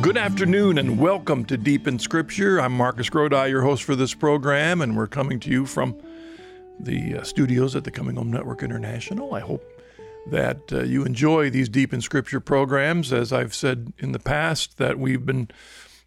good 0.00 0.16
afternoon 0.16 0.78
and 0.78 0.96
welcome 0.96 1.44
to 1.44 1.56
Deep 1.56 1.88
in 1.88 1.98
Scripture. 1.98 2.60
I'm 2.60 2.72
Marcus 2.72 3.10
Grodi, 3.10 3.50
your 3.50 3.62
host 3.62 3.82
for 3.82 3.96
this 3.96 4.14
program, 4.14 4.80
and 4.80 4.96
we're 4.96 5.08
coming 5.08 5.40
to 5.40 5.50
you 5.50 5.66
from 5.66 6.00
the 6.78 7.16
uh, 7.16 7.22
studios 7.24 7.74
at 7.74 7.82
the 7.82 7.90
Coming 7.90 8.14
Home 8.14 8.30
Network 8.30 8.62
International. 8.62 9.34
I 9.34 9.40
hope 9.40 9.64
that 10.30 10.72
uh, 10.72 10.84
you 10.84 11.04
enjoy 11.04 11.50
these 11.50 11.68
Deep 11.68 11.92
in 11.92 12.00
Scripture 12.00 12.38
programs. 12.38 13.12
As 13.12 13.32
I've 13.32 13.54
said 13.54 13.92
in 13.98 14.12
the 14.12 14.20
past, 14.20 14.78
that 14.78 15.00
we've 15.00 15.26
been 15.26 15.48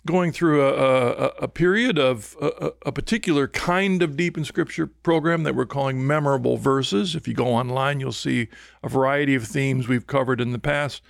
going 0.06 0.32
through 0.32 0.64
a, 0.64 0.74
a, 0.74 1.28
a 1.42 1.48
period 1.50 2.00
of 2.00 2.38
a, 2.40 2.72
a, 2.86 2.92
particular 2.94 3.50
kind 3.50 4.02
of 4.02 4.16
Deep 4.16 4.38
in 4.38 4.46
Scripture 4.46 4.88
program 4.88 5.44
that 5.44 5.54
we're 5.54 5.66
calling 5.66 6.08
Memorable 6.08 6.56
Verses. 6.56 7.14
If 7.14 7.28
you 7.28 7.34
go 7.34 7.48
online, 7.48 8.00
you'll 8.00 8.14
see 8.14 8.48
a 8.84 8.88
variety 8.88 9.36
of 9.36 9.46
themes 9.46 9.90
we've 9.90 10.08
covered 10.08 10.40
in 10.40 10.54
the 10.54 10.60
past 10.60 11.04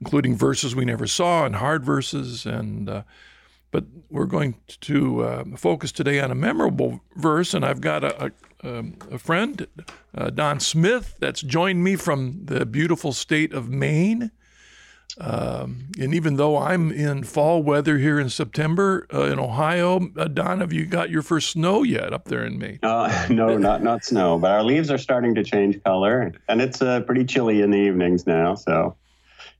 including 0.00 0.36
verses 0.36 0.74
we 0.74 0.84
never 0.84 1.06
saw 1.06 1.44
and 1.44 1.56
hard 1.56 1.84
verses. 1.84 2.46
And 2.46 2.88
uh, 2.88 3.02
but 3.70 3.84
we're 4.10 4.26
going 4.26 4.54
to 4.68 5.22
uh, 5.22 5.44
focus 5.56 5.92
today 5.92 6.20
on 6.20 6.30
a 6.30 6.34
memorable 6.34 7.00
verse, 7.14 7.52
and 7.52 7.64
I've 7.64 7.80
got 7.80 8.04
a, 8.04 8.32
a, 8.62 8.78
um, 8.78 8.96
a 9.10 9.18
friend, 9.18 9.66
uh, 10.16 10.30
Don 10.30 10.60
Smith, 10.60 11.16
that's 11.18 11.42
joined 11.42 11.84
me 11.84 11.96
from 11.96 12.40
the 12.44 12.64
beautiful 12.64 13.12
state 13.12 13.52
of 13.52 13.68
Maine. 13.68 14.30
Um, 15.18 15.88
and 15.98 16.14
even 16.14 16.36
though 16.36 16.58
I'm 16.58 16.90
in 16.90 17.22
fall 17.24 17.62
weather 17.62 17.96
here 17.96 18.20
in 18.20 18.28
September 18.28 19.06
uh, 19.12 19.24
in 19.24 19.38
Ohio, 19.38 20.10
uh, 20.16 20.28
Don, 20.28 20.60
have 20.60 20.72
you 20.72 20.84
got 20.84 21.10
your 21.10 21.22
first 21.22 21.50
snow 21.50 21.82
yet 21.82 22.12
up 22.12 22.26
there 22.26 22.44
in 22.44 22.58
Maine? 22.58 22.78
Uh, 22.82 23.26
no, 23.30 23.56
not 23.56 23.82
not 23.82 24.04
snow, 24.04 24.38
but 24.38 24.50
our 24.50 24.62
leaves 24.62 24.90
are 24.90 24.98
starting 24.98 25.34
to 25.34 25.44
change 25.44 25.82
color, 25.84 26.32
and 26.48 26.60
it's 26.60 26.82
uh, 26.82 27.00
pretty 27.00 27.24
chilly 27.24 27.62
in 27.62 27.70
the 27.70 27.78
evenings 27.78 28.26
now. 28.26 28.54
So 28.54 28.94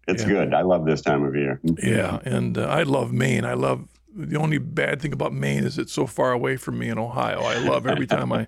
it's 0.08 0.22
yeah. 0.22 0.28
good. 0.28 0.54
I 0.54 0.62
love 0.62 0.84
this 0.84 1.00
time 1.00 1.24
of 1.24 1.34
year. 1.34 1.60
Yeah, 1.82 2.20
and 2.24 2.58
uh, 2.58 2.66
I 2.66 2.82
love 2.82 3.12
Maine. 3.12 3.44
I 3.44 3.54
love 3.54 3.88
the 4.14 4.36
only 4.36 4.58
bad 4.58 5.00
thing 5.00 5.12
about 5.12 5.32
Maine 5.32 5.64
is 5.64 5.78
it's 5.78 5.92
so 5.92 6.06
far 6.06 6.32
away 6.32 6.56
from 6.56 6.78
me 6.78 6.88
in 6.88 6.98
Ohio. 6.98 7.40
I 7.40 7.58
love 7.58 7.86
every 7.86 8.06
time 8.16 8.32
I 8.32 8.46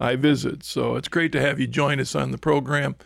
I 0.00 0.16
visit. 0.16 0.64
So 0.64 0.96
it's 0.96 1.08
great 1.08 1.32
to 1.32 1.40
have 1.40 1.60
you 1.60 1.66
join 1.66 2.00
us 2.00 2.14
on 2.14 2.30
the 2.30 2.38
program. 2.38 2.96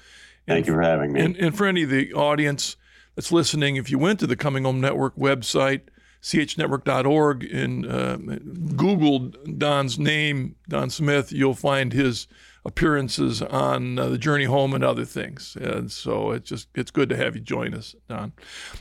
And 0.47 0.57
Thank 0.57 0.67
you 0.67 0.75
for 0.75 0.83
having 0.83 1.13
me. 1.13 1.21
And, 1.21 1.37
and 1.37 1.57
for 1.57 1.67
any 1.67 1.83
of 1.83 1.91
the 1.91 2.13
audience 2.13 2.77
that's 3.17 3.33
listening, 3.33 3.77
if 3.77 3.91
you 3.91 3.99
went 3.99 4.21
to 4.21 4.27
the 4.27 4.37
Coming 4.37 4.65
Home 4.65 4.81
Network 4.81 5.17
website, 5.17 5.83
chnetwork.org, 6.23 7.45
and 7.45 7.87
uh, 7.87 8.17
Googled 8.17 9.59
Don's 9.59 9.99
name, 9.99 10.55
Don 10.69 10.89
Smith, 10.89 11.33
you'll 11.33 11.55
find 11.55 11.93
his 11.93 12.27
appearances 12.65 13.43
on 13.43 13.99
uh, 13.99 14.09
the 14.09 14.19
journey 14.19 14.45
home 14.45 14.75
and 14.75 14.83
other 14.83 15.05
things. 15.05 15.57
And 15.61 15.91
so 15.91 16.31
it's 16.31 16.49
just 16.49 16.69
it's 16.75 16.91
good 16.91 17.09
to 17.11 17.17
have 17.17 17.35
you 17.35 17.43
join 17.43 17.75
us, 17.75 17.95
Don. 18.09 18.33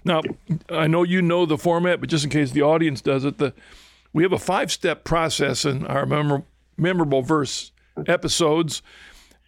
Now, 0.05 0.21
I 0.69 0.87
know 0.87 1.03
you 1.03 1.21
know 1.21 1.45
the 1.45 1.57
format, 1.57 1.99
but 1.99 2.09
just 2.09 2.23
in 2.23 2.29
case 2.29 2.51
the 2.51 2.61
audience 2.61 3.01
does 3.01 3.25
it, 3.25 3.37
the 3.37 3.53
we 4.13 4.23
have 4.23 4.31
a 4.31 4.39
five-step 4.39 5.03
process 5.03 5.65
in 5.65 5.87
our 5.87 6.05
memor- 6.05 6.45
memorable 6.77 7.23
verse 7.23 7.71
episodes. 8.07 8.81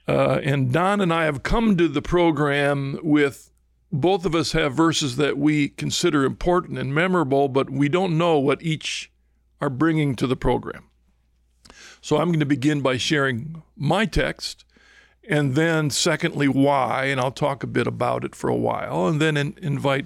Uh, 0.07 0.39
and 0.43 0.71
Don 0.71 1.01
and 1.01 1.13
I 1.13 1.25
have 1.25 1.43
come 1.43 1.77
to 1.77 1.87
the 1.87 2.01
program 2.01 2.99
with 3.03 3.51
both 3.91 4.25
of 4.25 4.35
us 4.35 4.51
have 4.51 4.73
verses 4.73 5.15
that 5.17 5.37
we 5.37 5.69
consider 5.69 6.23
important 6.23 6.77
and 6.77 6.93
memorable, 6.93 7.47
but 7.47 7.69
we 7.69 7.89
don't 7.89 8.17
know 8.17 8.37
what 8.39 8.61
each 8.61 9.11
are 9.61 9.69
bringing 9.69 10.15
to 10.15 10.27
the 10.27 10.35
program. 10.35 10.89
So 12.05 12.17
I'm 12.17 12.27
going 12.27 12.39
to 12.39 12.45
begin 12.45 12.81
by 12.81 12.97
sharing 12.97 13.63
my 13.75 14.05
text, 14.05 14.63
and 15.27 15.55
then, 15.55 15.89
secondly, 15.89 16.47
why, 16.47 17.05
and 17.05 17.19
I'll 17.19 17.31
talk 17.31 17.63
a 17.63 17.67
bit 17.67 17.87
about 17.87 18.23
it 18.23 18.35
for 18.35 18.47
a 18.47 18.55
while, 18.55 19.07
and 19.07 19.19
then 19.19 19.35
in, 19.35 19.57
invite 19.59 20.05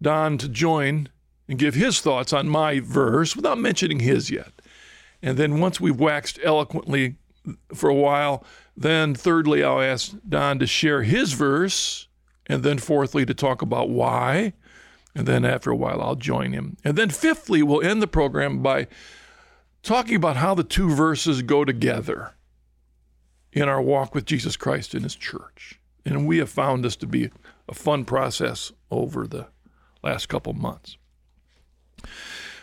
Don 0.00 0.38
to 0.38 0.48
join 0.48 1.08
and 1.48 1.58
give 1.58 1.74
his 1.74 2.00
thoughts 2.00 2.32
on 2.32 2.48
my 2.48 2.78
verse 2.78 3.34
without 3.34 3.58
mentioning 3.58 3.98
his 3.98 4.30
yet. 4.30 4.52
And 5.20 5.36
then, 5.36 5.58
once 5.58 5.80
we've 5.80 5.98
waxed 5.98 6.38
eloquently 6.44 7.16
for 7.74 7.90
a 7.90 7.94
while, 7.96 8.44
then 8.76 9.16
thirdly, 9.16 9.64
I'll 9.64 9.80
ask 9.80 10.12
Don 10.28 10.60
to 10.60 10.68
share 10.68 11.02
his 11.02 11.32
verse, 11.32 12.06
and 12.46 12.62
then 12.62 12.78
fourthly, 12.78 13.26
to 13.26 13.34
talk 13.34 13.60
about 13.60 13.90
why. 13.90 14.52
And 15.16 15.26
then 15.26 15.44
after 15.44 15.72
a 15.72 15.76
while, 15.76 16.00
I'll 16.00 16.14
join 16.14 16.52
him. 16.52 16.76
And 16.84 16.96
then 16.96 17.10
fifthly, 17.10 17.60
we'll 17.60 17.82
end 17.82 18.00
the 18.00 18.06
program 18.06 18.62
by 18.62 18.86
talking 19.82 20.16
about 20.16 20.36
how 20.36 20.54
the 20.54 20.64
two 20.64 20.90
verses 20.90 21.42
go 21.42 21.64
together 21.64 22.34
in 23.52 23.68
our 23.68 23.80
walk 23.80 24.14
with 24.14 24.24
Jesus 24.24 24.56
Christ 24.56 24.94
in 24.94 25.02
His 25.02 25.14
church. 25.14 25.80
And 26.04 26.26
we 26.26 26.38
have 26.38 26.50
found 26.50 26.84
this 26.84 26.96
to 26.96 27.06
be 27.06 27.30
a 27.68 27.74
fun 27.74 28.04
process 28.04 28.72
over 28.90 29.26
the 29.26 29.48
last 30.02 30.28
couple 30.28 30.52
months. 30.52 30.96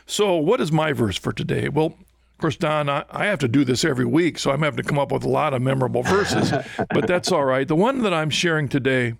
So, 0.05 0.35
what 0.37 0.61
is 0.61 0.71
my 0.71 0.93
verse 0.93 1.17
for 1.17 1.33
today? 1.33 1.69
Well, 1.69 1.87
of 1.87 2.37
course, 2.39 2.57
Don, 2.57 2.89
I, 2.89 3.05
I 3.09 3.25
have 3.25 3.39
to 3.39 3.47
do 3.47 3.63
this 3.63 3.85
every 3.85 4.05
week, 4.05 4.37
so 4.37 4.51
I'm 4.51 4.61
having 4.61 4.77
to 4.77 4.87
come 4.87 4.99
up 4.99 5.11
with 5.11 5.23
a 5.23 5.29
lot 5.29 5.53
of 5.53 5.61
memorable 5.61 6.03
verses, 6.03 6.51
but 6.93 7.07
that's 7.07 7.31
all 7.31 7.45
right. 7.45 7.67
The 7.67 7.75
one 7.75 8.01
that 8.03 8.13
I'm 8.13 8.29
sharing 8.29 8.67
today 8.67 9.15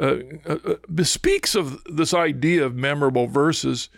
uh, 0.00 0.16
uh, 0.46 0.58
uh 0.64 0.74
bespeaks 0.94 1.54
of 1.54 1.82
this 1.84 2.14
idea 2.14 2.64
of 2.64 2.74
memorable 2.74 3.26
verses 3.26 3.88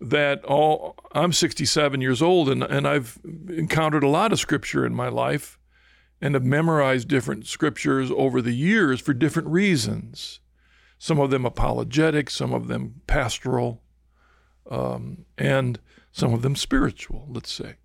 that 0.00 0.44
all 0.44 0.96
I'm 1.12 1.32
67 1.32 2.00
years 2.00 2.20
old 2.20 2.48
and, 2.48 2.62
and 2.62 2.86
I've 2.86 3.18
encountered 3.48 4.02
a 4.02 4.08
lot 4.08 4.32
of 4.32 4.38
scripture 4.38 4.84
in 4.84 4.94
my 4.94 5.08
life 5.08 5.58
and 6.20 6.34
have 6.34 6.44
memorized 6.44 7.08
different 7.08 7.46
scriptures 7.46 8.10
over 8.10 8.40
the 8.40 8.54
years 8.54 9.00
for 9.00 9.14
different 9.14 9.48
reasons. 9.48 10.40
Some 10.98 11.20
of 11.20 11.30
them 11.30 11.44
apologetic, 11.44 12.30
some 12.30 12.54
of 12.54 12.68
them 12.68 13.02
pastoral, 13.06 13.82
um, 14.70 15.26
and 15.36 15.78
some 16.10 16.32
of 16.32 16.42
them 16.42 16.56
spiritual, 16.56 17.26
let's 17.28 17.52
say. 17.52 17.76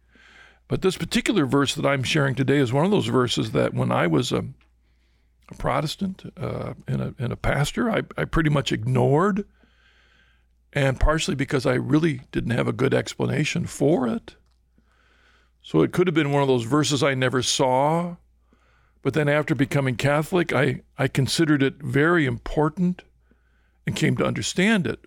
But 0.68 0.82
this 0.82 0.98
particular 0.98 1.46
verse 1.46 1.76
that 1.76 1.86
I'm 1.86 2.04
sharing 2.04 2.36
today 2.36 2.58
is 2.58 2.72
one 2.72 2.86
of 2.86 2.92
those 2.92 3.08
verses 3.08 3.52
that 3.52 3.74
when 3.74 3.92
I 3.92 4.08
was 4.08 4.32
a, 4.32 4.46
a 5.50 5.56
Protestant 5.58 6.32
uh, 6.38 6.74
and, 6.88 7.02
a, 7.02 7.16
and 7.20 7.34
a 7.34 7.38
pastor, 7.38 7.92
I, 7.92 8.04
I 8.18 8.24
pretty 8.24 8.50
much 8.50 8.72
ignored 8.72 9.46
and 10.74 11.00
partially 11.00 11.36
because 11.36 11.66
I 11.66 11.74
really 11.74 12.22
didn't 12.32 12.52
have 12.52 12.68
a 12.68 12.74
good 12.74 12.94
explanation 12.94 13.66
for 13.66 14.08
it. 14.08 14.36
So 15.62 15.82
it 15.82 15.92
could 15.92 16.08
have 16.08 16.14
been 16.16 16.32
one 16.32 16.42
of 16.42 16.48
those 16.48 16.64
verses 16.64 17.04
I 17.04 17.14
never 17.14 17.42
saw. 17.42 18.16
But 19.02 19.14
then 19.14 19.28
after 19.28 19.56
becoming 19.56 19.96
Catholic, 19.96 20.54
I, 20.54 20.82
I 20.98 21.08
considered 21.08 21.62
it 21.64 21.82
very 21.82 22.26
important 22.26 23.04
and 23.86 23.96
came 23.96 24.16
to 24.18 24.26
understand 24.26 24.88
it 24.88 25.06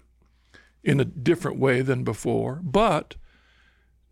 in 0.83 1.01
a 1.01 1.05
different 1.05 1.59
way 1.59 1.81
than 1.81 2.05
before. 2.05 2.61
But 2.63 3.15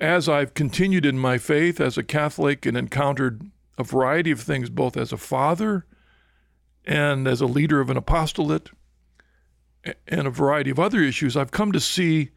as 0.00 0.28
I've 0.28 0.54
continued 0.54 1.04
in 1.04 1.18
my 1.18 1.38
faith 1.38 1.80
as 1.80 1.98
a 1.98 2.02
Catholic 2.02 2.64
and 2.64 2.76
encountered 2.76 3.50
a 3.78 3.84
variety 3.84 4.30
of 4.30 4.40
things, 4.40 4.70
both 4.70 4.96
as 4.96 5.12
a 5.12 5.16
father 5.16 5.86
and 6.84 7.28
as 7.28 7.40
a 7.40 7.46
leader 7.46 7.80
of 7.80 7.90
an 7.90 7.96
apostolate, 7.96 8.70
and 10.08 10.26
a 10.26 10.30
variety 10.30 10.70
of 10.70 10.78
other 10.78 11.00
issues, 11.00 11.36
I've 11.36 11.50
come 11.50 11.72
to 11.72 11.80
see 11.80 12.30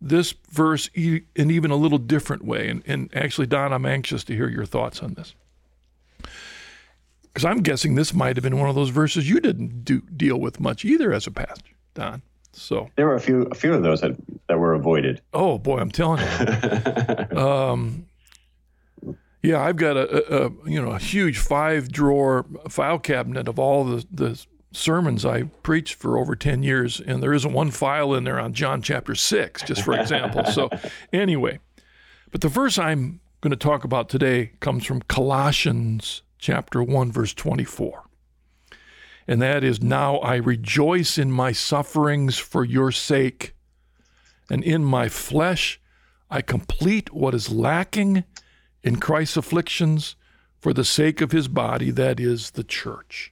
this 0.00 0.34
verse 0.50 0.90
in 0.94 1.24
even 1.36 1.70
a 1.70 1.76
little 1.76 1.98
different 1.98 2.44
way. 2.44 2.68
And, 2.68 2.82
and 2.86 3.10
actually, 3.14 3.46
Don, 3.46 3.72
I'm 3.72 3.86
anxious 3.86 4.24
to 4.24 4.34
hear 4.34 4.48
your 4.48 4.66
thoughts 4.66 5.02
on 5.02 5.14
this. 5.14 5.34
Because 7.22 7.44
I'm 7.44 7.62
guessing 7.62 7.94
this 7.94 8.12
might 8.12 8.36
have 8.36 8.42
been 8.42 8.58
one 8.58 8.68
of 8.68 8.74
those 8.74 8.90
verses 8.90 9.28
you 9.28 9.40
didn't 9.40 9.84
do, 9.84 10.00
deal 10.00 10.38
with 10.38 10.60
much 10.60 10.84
either 10.84 11.12
as 11.12 11.26
a 11.26 11.30
pastor, 11.30 11.70
Don. 11.94 12.22
So 12.52 12.90
there 12.96 13.06
were 13.06 13.14
a 13.14 13.20
few 13.20 13.42
a 13.44 13.54
few 13.54 13.72
of 13.72 13.82
those 13.82 14.02
that, 14.02 14.14
that 14.48 14.58
were 14.58 14.74
avoided. 14.74 15.22
Oh 15.32 15.56
boy, 15.56 15.78
I'm 15.78 15.90
telling 15.90 16.20
you. 16.20 17.36
um, 17.38 18.06
yeah, 19.42 19.62
I've 19.62 19.76
got 19.76 19.96
a, 19.96 20.34
a, 20.34 20.46
a, 20.46 20.50
you 20.66 20.80
know 20.80 20.90
a 20.90 20.98
huge 20.98 21.38
five 21.38 21.90
drawer 21.90 22.44
file 22.68 22.98
cabinet 22.98 23.48
of 23.48 23.58
all 23.58 23.84
the 23.84 24.06
the 24.10 24.44
sermons 24.72 25.24
I 25.24 25.44
preached 25.62 25.94
for 25.94 26.18
over 26.18 26.34
10 26.34 26.62
years, 26.62 27.00
and 27.00 27.22
there 27.22 27.32
isn't 27.32 27.52
one 27.52 27.70
file 27.70 28.14
in 28.14 28.24
there 28.24 28.40
on 28.40 28.52
John 28.52 28.82
chapter 28.82 29.14
6, 29.14 29.62
just 29.62 29.82
for 29.82 29.98
example. 29.98 30.44
so, 30.44 30.68
anyway, 31.12 31.60
but 32.30 32.40
the 32.40 32.48
verse 32.48 32.78
I'm 32.78 33.20
going 33.40 33.50
to 33.50 33.56
talk 33.56 33.84
about 33.84 34.08
today 34.08 34.52
comes 34.60 34.84
from 34.84 35.02
Colossians 35.02 36.22
chapter 36.38 36.82
1, 36.82 37.12
verse 37.12 37.34
24. 37.34 38.04
And 39.28 39.40
that 39.40 39.62
is, 39.62 39.82
Now 39.82 40.16
I 40.18 40.36
rejoice 40.36 41.18
in 41.18 41.30
my 41.30 41.52
sufferings 41.52 42.38
for 42.38 42.64
your 42.64 42.90
sake, 42.90 43.54
and 44.50 44.64
in 44.64 44.84
my 44.84 45.08
flesh 45.08 45.80
I 46.30 46.40
complete 46.40 47.12
what 47.12 47.34
is 47.34 47.50
lacking 47.50 48.24
in 48.82 48.96
Christ's 48.96 49.36
afflictions 49.36 50.16
for 50.58 50.72
the 50.72 50.84
sake 50.84 51.20
of 51.20 51.32
his 51.32 51.48
body, 51.48 51.90
that 51.90 52.18
is 52.18 52.52
the 52.52 52.64
church. 52.64 53.31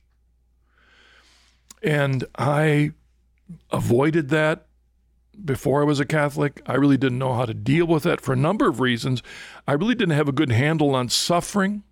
And 1.82 2.24
I 2.36 2.92
avoided 3.70 4.28
that 4.28 4.66
before 5.42 5.80
I 5.80 5.84
was 5.84 6.00
a 6.00 6.04
Catholic. 6.04 6.60
I 6.66 6.74
really 6.74 6.98
didn't 6.98 7.18
know 7.18 7.34
how 7.34 7.46
to 7.46 7.54
deal 7.54 7.86
with 7.86 8.02
that 8.02 8.20
for 8.20 8.32
a 8.32 8.36
number 8.36 8.68
of 8.68 8.80
reasons. 8.80 9.22
I 9.66 9.72
really 9.72 9.94
didn't 9.94 10.16
have 10.16 10.28
a 10.28 10.32
good 10.32 10.52
handle 10.52 10.94
on 10.94 11.08
suffering. 11.08 11.82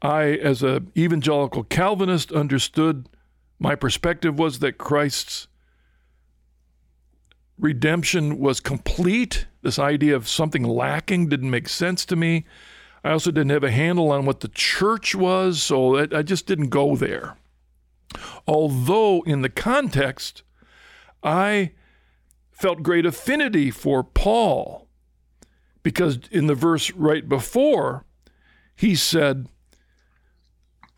I, 0.00 0.32
as 0.34 0.62
an 0.62 0.90
evangelical 0.96 1.64
Calvinist, 1.64 2.32
understood 2.32 3.08
my 3.58 3.74
perspective 3.74 4.38
was 4.38 4.58
that 4.58 4.78
Christ's 4.78 5.46
redemption 7.58 8.38
was 8.38 8.58
complete. 8.58 9.46
This 9.62 9.78
idea 9.78 10.16
of 10.16 10.28
something 10.28 10.64
lacking 10.64 11.28
didn't 11.28 11.50
make 11.50 11.68
sense 11.68 12.04
to 12.06 12.16
me. 12.16 12.44
I 13.04 13.10
also 13.10 13.30
didn't 13.30 13.50
have 13.50 13.64
a 13.64 13.70
handle 13.70 14.10
on 14.10 14.26
what 14.26 14.40
the 14.40 14.48
church 14.48 15.14
was, 15.14 15.62
so 15.62 15.98
I 16.16 16.22
just 16.22 16.46
didn't 16.46 16.70
go 16.70 16.96
there. 16.96 17.36
Although, 18.46 19.22
in 19.22 19.42
the 19.42 19.48
context, 19.48 20.42
I 21.22 21.72
felt 22.50 22.82
great 22.82 23.06
affinity 23.06 23.70
for 23.70 24.04
Paul 24.04 24.88
because 25.82 26.20
in 26.30 26.46
the 26.46 26.54
verse 26.54 26.90
right 26.92 27.28
before, 27.28 28.04
he 28.76 28.94
said, 28.94 29.48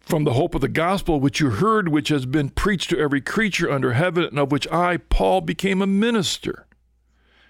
From 0.00 0.24
the 0.24 0.34
hope 0.34 0.54
of 0.54 0.60
the 0.60 0.68
gospel 0.68 1.20
which 1.20 1.40
you 1.40 1.50
heard, 1.50 1.88
which 1.88 2.08
has 2.08 2.26
been 2.26 2.50
preached 2.50 2.90
to 2.90 2.98
every 2.98 3.20
creature 3.20 3.70
under 3.70 3.92
heaven, 3.92 4.24
and 4.24 4.38
of 4.38 4.52
which 4.52 4.68
I, 4.70 4.98
Paul, 4.98 5.40
became 5.40 5.80
a 5.80 5.86
minister. 5.86 6.66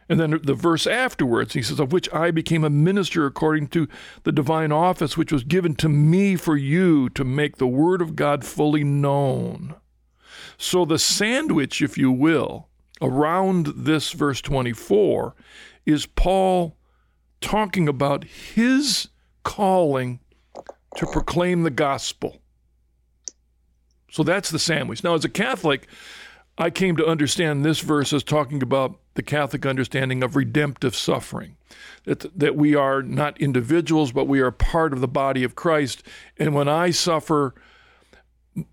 And 0.08 0.20
then 0.20 0.40
the 0.42 0.54
verse 0.54 0.86
afterwards, 0.86 1.54
he 1.54 1.62
says, 1.62 1.80
Of 1.80 1.92
which 1.92 2.12
I 2.12 2.30
became 2.30 2.64
a 2.64 2.70
minister 2.70 3.26
according 3.26 3.68
to 3.68 3.88
the 4.24 4.32
divine 4.32 4.72
office 4.72 5.16
which 5.16 5.32
was 5.32 5.44
given 5.44 5.74
to 5.76 5.88
me 5.88 6.36
for 6.36 6.56
you 6.56 7.08
to 7.10 7.24
make 7.24 7.56
the 7.56 7.66
word 7.66 8.02
of 8.02 8.16
God 8.16 8.44
fully 8.44 8.84
known. 8.84 9.74
So 10.58 10.84
the 10.84 10.98
sandwich, 10.98 11.80
if 11.80 11.96
you 11.96 12.12
will, 12.12 12.68
around 13.00 13.66
this 13.76 14.12
verse 14.12 14.40
24 14.40 15.34
is 15.86 16.06
Paul 16.06 16.76
talking 17.40 17.88
about 17.88 18.24
his 18.24 19.08
calling 19.42 20.20
to 20.96 21.06
proclaim 21.06 21.62
the 21.62 21.70
gospel. 21.70 22.40
So 24.10 24.22
that's 24.22 24.50
the 24.50 24.58
sandwich. 24.58 25.02
Now, 25.02 25.14
as 25.14 25.24
a 25.24 25.28
Catholic, 25.28 25.88
I 26.56 26.70
came 26.70 26.96
to 26.96 27.06
understand 27.06 27.64
this 27.64 27.80
verse 27.80 28.12
as 28.12 28.22
talking 28.22 28.62
about 28.62 28.96
the 29.14 29.22
Catholic 29.22 29.66
understanding 29.66 30.22
of 30.22 30.36
redemptive 30.36 30.94
suffering. 30.94 31.56
That, 32.04 32.38
that 32.38 32.54
we 32.54 32.74
are 32.74 33.02
not 33.02 33.40
individuals, 33.40 34.12
but 34.12 34.28
we 34.28 34.40
are 34.40 34.50
part 34.50 34.92
of 34.92 35.00
the 35.00 35.08
body 35.08 35.42
of 35.42 35.56
Christ. 35.56 36.02
And 36.38 36.54
when 36.54 36.68
I 36.68 36.90
suffer, 36.90 37.54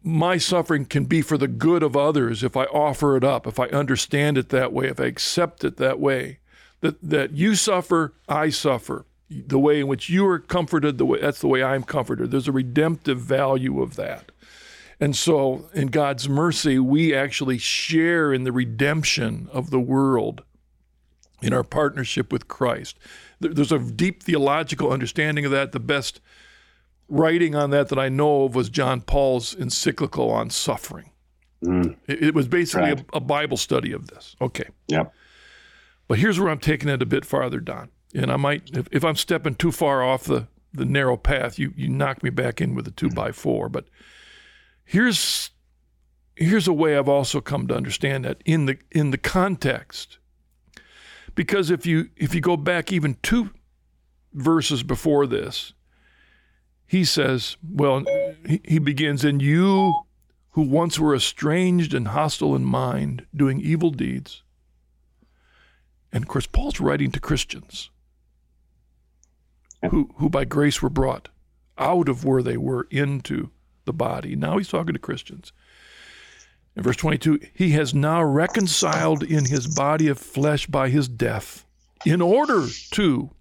my 0.04 0.38
suffering 0.38 0.86
can 0.86 1.06
be 1.06 1.22
for 1.22 1.38
the 1.38 1.48
good 1.48 1.82
of 1.82 1.98
others 1.98 2.44
if 2.44 2.56
I 2.56 2.66
offer 2.66 3.18
it 3.18 3.24
up, 3.24 3.48
if 3.48 3.60
I 3.60 3.68
understand 3.68 4.38
it 4.38 4.50
that 4.50 4.74
way, 4.74 4.88
if 4.88 5.00
I 5.00 5.06
accept 5.06 5.64
it 5.64 5.78
that 5.78 6.00
way. 6.00 6.40
That, 6.82 7.02
that 7.02 7.32
you 7.32 7.56
suffer, 7.56 8.14
I 8.28 8.50
suffer. 8.50 9.06
The 9.30 9.60
way 9.60 9.80
in 9.80 9.88
which 9.88 10.10
you 10.10 10.28
are 10.28 10.40
comforted, 10.40 10.98
the 10.98 11.06
way 11.06 11.22
that's 11.22 11.40
the 11.40 11.48
way 11.48 11.64
I'm 11.64 11.84
comforted. 11.84 12.32
There's 12.32 12.50
a 12.50 12.52
redemptive 12.52 13.20
value 13.20 13.82
of 13.82 13.96
that. 13.96 14.31
And 15.02 15.16
so, 15.16 15.68
in 15.74 15.88
God's 15.88 16.30
mercy, 16.30 16.78
we 16.78 17.16
actually 17.16 17.58
share 17.58 18.32
in 18.32 18.44
the 18.44 18.52
redemption 18.52 19.50
of 19.52 19.72
the 19.72 19.80
world 19.80 20.44
in 21.42 21.54
our 21.54 21.64
partnership 21.64 22.32
with 22.32 22.48
Christ. 22.48 23.00
There's 23.40 23.72
a 23.72 23.80
deep 23.80 24.22
theological 24.22 24.92
understanding 24.92 25.44
of 25.44 25.52
that. 25.52 25.72
The 25.72 25.80
best 25.80 26.22
writing 27.10 27.56
on 27.56 27.72
that 27.72 27.90
that 27.90 27.98
I 27.98 28.10
know 28.10 28.44
of 28.44 28.54
was 28.54 28.70
John 28.70 29.02
Paul's 29.02 29.56
encyclical 29.56 30.30
on 30.30 30.52
suffering. 30.52 31.10
Mm. 31.64 31.98
It, 32.08 32.36
was 32.36 32.48
basically 32.48 32.92
right. 32.92 33.06
a, 33.14 33.18
a, 33.18 33.20
Bible 33.20 33.58
study 33.58 33.92
of 33.92 34.08
this. 34.08 34.36
Okay. 34.40 34.68
Yep. 34.88 35.14
But 36.08 36.20
here's 36.20 36.40
where 36.40 36.50
I'm 36.50 36.60
taking 36.60 36.90
it 36.90 37.02
a 37.02 37.06
bit 37.06 37.26
farther, 37.26 37.60
Don. 37.60 37.90
And 38.16 38.32
I 38.32 38.36
might, 38.36 38.70
if, 38.76 38.88
if 38.92 39.04
I'm 39.04 39.16
stepping 39.16 39.56
too 39.56 39.72
far 39.72 40.04
off 40.04 40.24
the, 40.24 40.48
the 40.74 40.86
narrow 40.86 41.18
path, 41.18 41.60
you, 41.60 41.74
you 41.76 41.88
knock 41.88 42.24
me 42.24 42.30
back 42.30 42.62
in 42.62 42.74
with 42.76 42.88
a 42.88 42.92
two 42.92 43.10
mm. 43.10 43.16
by 43.16 43.32
four. 43.32 43.70
But 43.70 43.86
here's 44.92 45.52
here's 46.36 46.68
a 46.68 46.74
way 46.74 46.98
I've 46.98 47.08
also 47.08 47.40
come 47.40 47.66
to 47.68 47.76
understand 47.76 48.26
that 48.26 48.42
in 48.46 48.66
the 48.66 48.78
in 48.92 49.12
the 49.12 49.18
context. 49.18 50.18
Because 51.34 51.72
if 51.72 51.86
you 51.86 52.10
if 52.18 52.36
you 52.36 52.42
go 52.42 52.58
back 52.58 52.92
even 52.92 53.16
two 53.24 53.52
verses 54.34 54.84
before 54.84 55.26
this, 55.26 55.74
he 56.86 57.06
says, 57.06 57.56
well, 57.66 58.04
he 58.66 58.80
begins, 58.80 59.24
and 59.24 59.42
you 59.42 59.94
who 60.52 60.62
once 60.64 61.00
were 61.00 61.16
estranged 61.16 61.94
and 61.94 62.10
hostile 62.10 62.54
in 62.54 62.66
mind, 62.66 63.26
doing 63.34 63.62
evil 63.62 63.92
deeds. 63.92 64.44
And 66.12 66.26
of 66.26 66.28
course, 66.28 66.48
Paul's 66.48 66.82
writing 66.82 67.12
to 67.14 67.22
Christians 67.22 67.90
who, 69.90 70.10
who 70.18 70.30
by 70.30 70.44
grace 70.44 70.82
were 70.82 70.90
brought 70.90 71.30
out 71.78 72.10
of 72.10 72.26
where 72.26 72.44
they 72.44 72.58
were 72.58 72.88
into 72.92 73.52
the 73.92 73.98
body. 73.98 74.36
Now 74.36 74.58
he's 74.58 74.70
talking 74.70 74.94
to 74.94 75.00
Christians. 75.00 75.52
In 76.76 76.84
verse 76.84 76.96
22, 76.96 77.40
he 77.54 77.72
has 77.72 77.94
now 77.94 78.24
reconciled 78.24 79.24
in 79.24 79.46
his 79.46 79.68
body 79.68 80.08
of 80.08 80.18
flesh 80.18 80.68
by 80.68 80.88
his 80.88 81.10
death, 81.10 81.66
in 82.06 82.22
order 82.22 82.68
to 82.92 83.32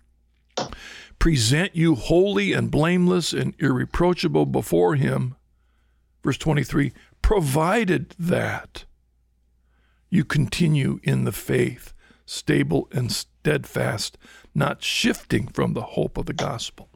present 1.20 1.76
you 1.76 1.94
holy 1.94 2.52
and 2.52 2.70
blameless 2.70 3.32
and 3.32 3.54
irreproachable 3.60 4.46
before 4.46 4.96
him. 4.96 5.36
Verse 6.24 6.38
23 6.38 6.92
provided 7.22 8.14
that 8.18 8.84
you 10.08 10.24
continue 10.24 10.98
in 11.04 11.24
the 11.24 11.32
faith, 11.32 11.92
stable 12.26 12.88
and 12.90 13.12
steadfast, 13.12 14.18
not 14.54 14.82
shifting 14.82 15.46
from 15.46 15.74
the 15.74 15.82
hope 15.82 16.18
of 16.18 16.26
the 16.26 16.32
gospel. 16.32 16.88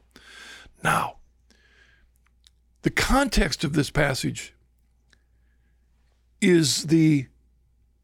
Now, 0.83 1.17
the 2.85 2.91
context 2.91 3.63
of 3.63 3.73
this 3.73 3.89
passage 3.89 4.53
is 6.39 6.83
the 6.85 7.25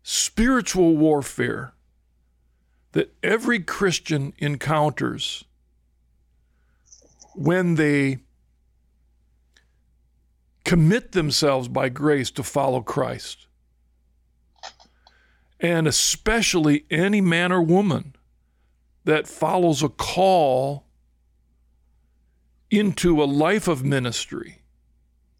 spiritual 0.02 0.98
warfare 0.98 1.74
that 2.94 3.14
every 3.22 3.60
Christian 3.60 4.34
encounters 4.40 5.44
when 7.36 7.76
they 7.76 8.22
commit 10.66 11.12
themselves 11.12 11.68
by 11.68 11.88
grace 11.88 12.32
to 12.32 12.42
follow 12.42 12.82
Christ. 12.82 13.46
And 15.60 15.88
especially 15.88 16.86
any 16.90 17.22
man 17.22 17.52
or 17.52 17.62
woman 17.62 18.16
that 19.04 19.28
follows 19.28 19.84
a 19.84 19.90
call 19.90 20.86
into 22.72 23.22
a 23.22 23.26
life 23.26 23.68
of 23.68 23.86
ministry, 23.86 24.61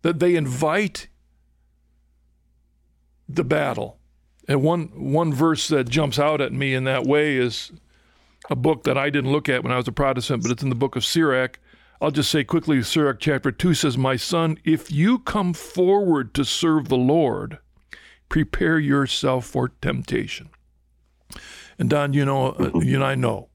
that 0.02 0.20
they 0.20 0.36
invite 0.36 1.08
the 3.28 3.44
battle. 3.44 3.98
And 4.48 4.64
one, 4.64 4.88
one 4.96 5.34
verse 5.34 5.68
that 5.70 5.90
jumps 5.90 6.20
out 6.20 6.42
at 6.42 6.52
me 6.52 6.74
in 6.74 6.84
that 6.86 7.06
way 7.06 7.38
is 7.38 7.72
a 8.50 8.56
book 8.56 8.84
that 8.84 8.98
I 8.98 9.10
didn't 9.10 9.32
look 9.32 9.48
at 9.48 9.64
when 9.64 9.72
I 9.72 9.78
was 9.78 9.88
a 9.88 9.92
Protestant, 9.92 10.44
but 10.44 10.52
it's 10.52 10.64
in 10.64 10.70
the 10.70 10.76
book 10.76 10.96
of 10.96 11.06
Sirach. 11.06 11.60
I'll 12.02 12.12
just 12.12 12.32
say 12.32 12.44
quickly 12.44 12.82
Sirach 12.82 13.20
chapter 13.20 13.52
2 13.52 13.76
says, 13.76 13.98
My 13.98 14.16
son, 14.16 14.58
if 14.64 14.92
you 14.92 15.20
come 15.20 15.54
forward 15.54 16.34
to 16.34 16.44
serve 16.44 16.90
the 16.90 16.98
Lord, 16.98 17.60
prepare 18.28 18.80
yourself 18.80 19.46
for 19.46 19.70
temptation. 19.82 20.50
And 21.78 21.90
Don, 21.90 22.14
you 22.14 22.26
know, 22.26 22.50
uh, 22.52 22.72
you 22.80 22.96
and 22.96 23.04
I 23.04 23.16
know. 23.16 23.50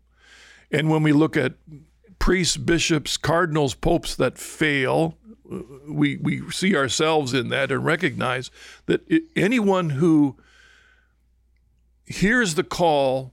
And 0.71 0.89
when 0.89 1.03
we 1.03 1.13
look 1.13 1.37
at 1.37 1.55
priests, 2.19 2.57
bishops, 2.57 3.17
cardinals, 3.17 3.75
popes 3.75 4.15
that 4.17 4.39
fail, 4.39 5.19
we, 5.89 6.17
we 6.17 6.51
see 6.51 6.77
ourselves 6.77 7.33
in 7.33 7.49
that 7.51 7.71
and 7.71 7.85
recognize 7.85 8.51
that 8.87 9.03
anyone 9.35 9.91
who 9.91 10.37
hears 12.07 12.55
the 12.55 12.65
call 12.65 13.33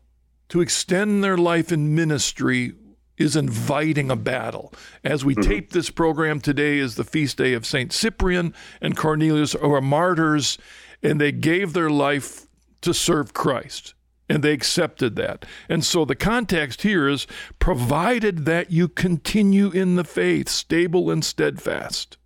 to 0.49 0.61
extend 0.61 1.23
their 1.23 1.37
life 1.37 1.71
in 1.71 1.95
ministry 1.95 2.73
is 3.17 3.35
inviting 3.35 4.09
a 4.09 4.15
battle. 4.15 4.73
As 5.03 5.23
we 5.23 5.35
mm-hmm. 5.35 5.49
tape 5.49 5.71
this 5.71 5.89
program 5.89 6.39
today 6.39 6.79
is 6.79 6.95
the 6.95 7.03
feast 7.03 7.37
day 7.37 7.53
of 7.53 7.65
St. 7.65 7.93
Cyprian 7.93 8.53
and 8.81 8.97
Cornelius 8.97 9.53
who 9.53 9.73
are 9.73 9.81
martyrs, 9.81 10.57
and 11.01 11.21
they 11.21 11.31
gave 11.31 11.73
their 11.73 11.89
life 11.89 12.47
to 12.81 12.93
serve 12.93 13.33
Christ. 13.33 13.93
And 14.33 14.43
they 14.43 14.51
accepted 14.51 15.15
that. 15.17 15.45
And 15.69 15.85
so 15.85 16.05
the 16.05 16.15
context 16.15 16.81
here 16.81 17.07
is 17.07 17.27
provided 17.59 18.45
that 18.45 18.71
you 18.71 18.87
continue 18.87 19.69
in 19.69 19.95
the 19.95 20.03
faith, 20.03 20.49
stable 20.49 21.11
and 21.11 21.23
steadfast, 21.23 22.17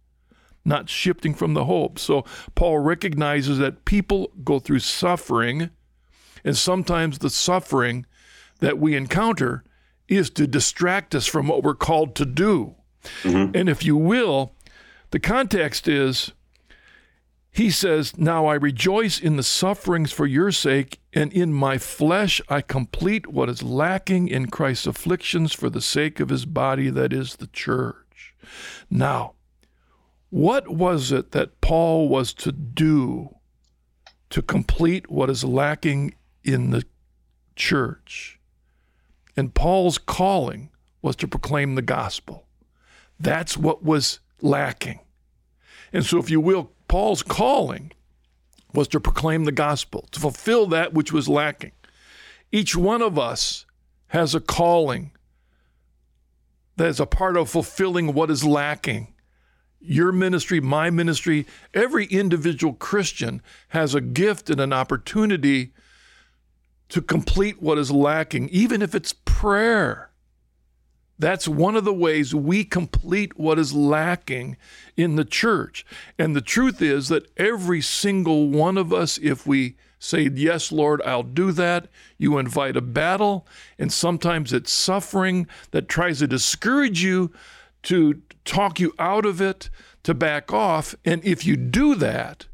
not 0.63 0.87
shifting 0.87 1.33
from 1.33 1.53
the 1.53 1.65
hope. 1.65 1.99
So 1.99 2.23
Paul 2.55 2.79
recognizes 2.79 3.57
that 3.57 3.83
people 3.83 4.31
go 4.45 4.57
through 4.57 4.79
suffering, 4.79 5.69
and 6.45 6.55
sometimes 6.55 7.19
the 7.19 7.29
suffering 7.29 8.05
that 8.59 8.79
we 8.79 8.95
encounter 8.95 9.65
is 10.07 10.29
to 10.29 10.47
distract 10.47 11.13
us 11.13 11.25
from 11.25 11.49
what 11.49 11.61
we're 11.61 11.75
called 11.75 12.15
to 12.15 12.25
do. 12.25 12.75
Mm-hmm. 13.23 13.53
And 13.53 13.67
if 13.67 13.83
you 13.83 13.97
will, 13.97 14.53
the 15.11 15.19
context 15.19 15.89
is 15.89 16.31
he 17.57 17.69
says, 17.69 18.17
Now 18.17 18.45
I 18.45 18.55
rejoice 18.55 19.19
in 19.19 19.35
the 19.35 19.43
sufferings 19.43 20.11
for 20.11 20.25
your 20.25 20.51
sake, 20.51 20.99
and 21.13 21.31
in 21.33 21.53
my 21.53 21.77
flesh 21.77 22.41
I 22.49 22.61
complete 22.61 23.27
what 23.27 23.49
is 23.49 23.63
lacking 23.63 24.27
in 24.27 24.47
Christ's 24.47 24.87
afflictions 24.87 25.53
for 25.53 25.69
the 25.69 25.81
sake 25.81 26.19
of 26.19 26.29
his 26.29 26.45
body, 26.45 26.89
that 26.89 27.13
is 27.13 27.35
the 27.35 27.47
church. 27.47 28.35
Now, 28.89 29.33
what 30.29 30.67
was 30.69 31.11
it 31.11 31.31
that 31.31 31.61
Paul 31.61 32.09
was 32.09 32.33
to 32.35 32.51
do 32.51 33.35
to 34.29 34.41
complete 34.41 35.09
what 35.09 35.29
is 35.29 35.43
lacking 35.43 36.13
in 36.43 36.71
the 36.71 36.83
church. 37.55 38.39
And 39.35 39.53
Paul's 39.53 39.97
calling 39.97 40.69
was 41.01 41.15
to 41.17 41.27
proclaim 41.27 41.75
the 41.75 41.81
gospel. 41.81 42.45
That's 43.19 43.57
what 43.57 43.83
was 43.83 44.19
lacking. 44.41 44.99
And 45.93 46.05
so, 46.05 46.17
if 46.17 46.29
you 46.29 46.39
will, 46.39 46.71
Paul's 46.87 47.23
calling 47.23 47.91
was 48.73 48.87
to 48.89 48.99
proclaim 48.99 49.45
the 49.45 49.51
gospel, 49.51 50.07
to 50.11 50.19
fulfill 50.19 50.67
that 50.67 50.93
which 50.93 51.11
was 51.11 51.27
lacking. 51.27 51.71
Each 52.51 52.75
one 52.75 53.01
of 53.01 53.17
us 53.17 53.65
has 54.07 54.33
a 54.33 54.39
calling 54.39 55.11
that 56.77 56.87
is 56.87 56.99
a 56.99 57.05
part 57.05 57.35
of 57.35 57.49
fulfilling 57.49 58.13
what 58.13 58.29
is 58.29 58.43
lacking. 58.43 59.13
Your 59.79 60.11
ministry, 60.11 60.59
my 60.59 60.89
ministry, 60.89 61.45
every 61.73 62.05
individual 62.05 62.73
Christian 62.73 63.41
has 63.69 63.93
a 63.93 64.01
gift 64.01 64.49
and 64.49 64.59
an 64.59 64.73
opportunity 64.73 65.73
to 66.89 67.01
complete 67.01 67.61
what 67.61 67.77
is 67.77 67.91
lacking, 67.91 68.49
even 68.49 68.81
if 68.81 68.95
it's 68.95 69.13
prayer. 69.25 70.11
That's 71.19 71.47
one 71.47 71.75
of 71.75 71.83
the 71.83 71.93
ways 71.93 72.35
we 72.35 72.63
complete 72.63 73.39
what 73.39 73.57
is 73.57 73.73
lacking 73.73 74.57
in 74.95 75.15
the 75.15 75.25
church. 75.25 75.85
And 76.19 76.35
the 76.35 76.41
truth 76.41 76.81
is 76.81 77.09
that 77.09 77.31
every 77.37 77.81
single 77.81 78.49
one 78.49 78.77
of 78.77 78.93
us, 78.93 79.17
if 79.17 79.47
we 79.47 79.77
say, 79.99 80.29
Yes, 80.33 80.71
Lord, 80.71 81.01
I'll 81.03 81.23
do 81.23 81.51
that, 81.53 81.87
you 82.17 82.37
invite 82.37 82.77
a 82.77 82.81
battle, 82.81 83.47
and 83.79 83.91
sometimes 83.91 84.53
it's 84.53 84.71
suffering 84.71 85.47
that 85.71 85.89
tries 85.89 86.19
to 86.19 86.27
discourage 86.27 87.03
you, 87.03 87.31
to 87.83 88.21
talk 88.45 88.79
you 88.79 88.93
out 88.99 89.25
of 89.25 89.41
it, 89.41 89.69
to 90.03 90.13
back 90.13 90.53
off. 90.53 90.93
And 91.03 91.23
if 91.25 91.45
you 91.45 91.55
do 91.55 91.95
that, 91.95 92.45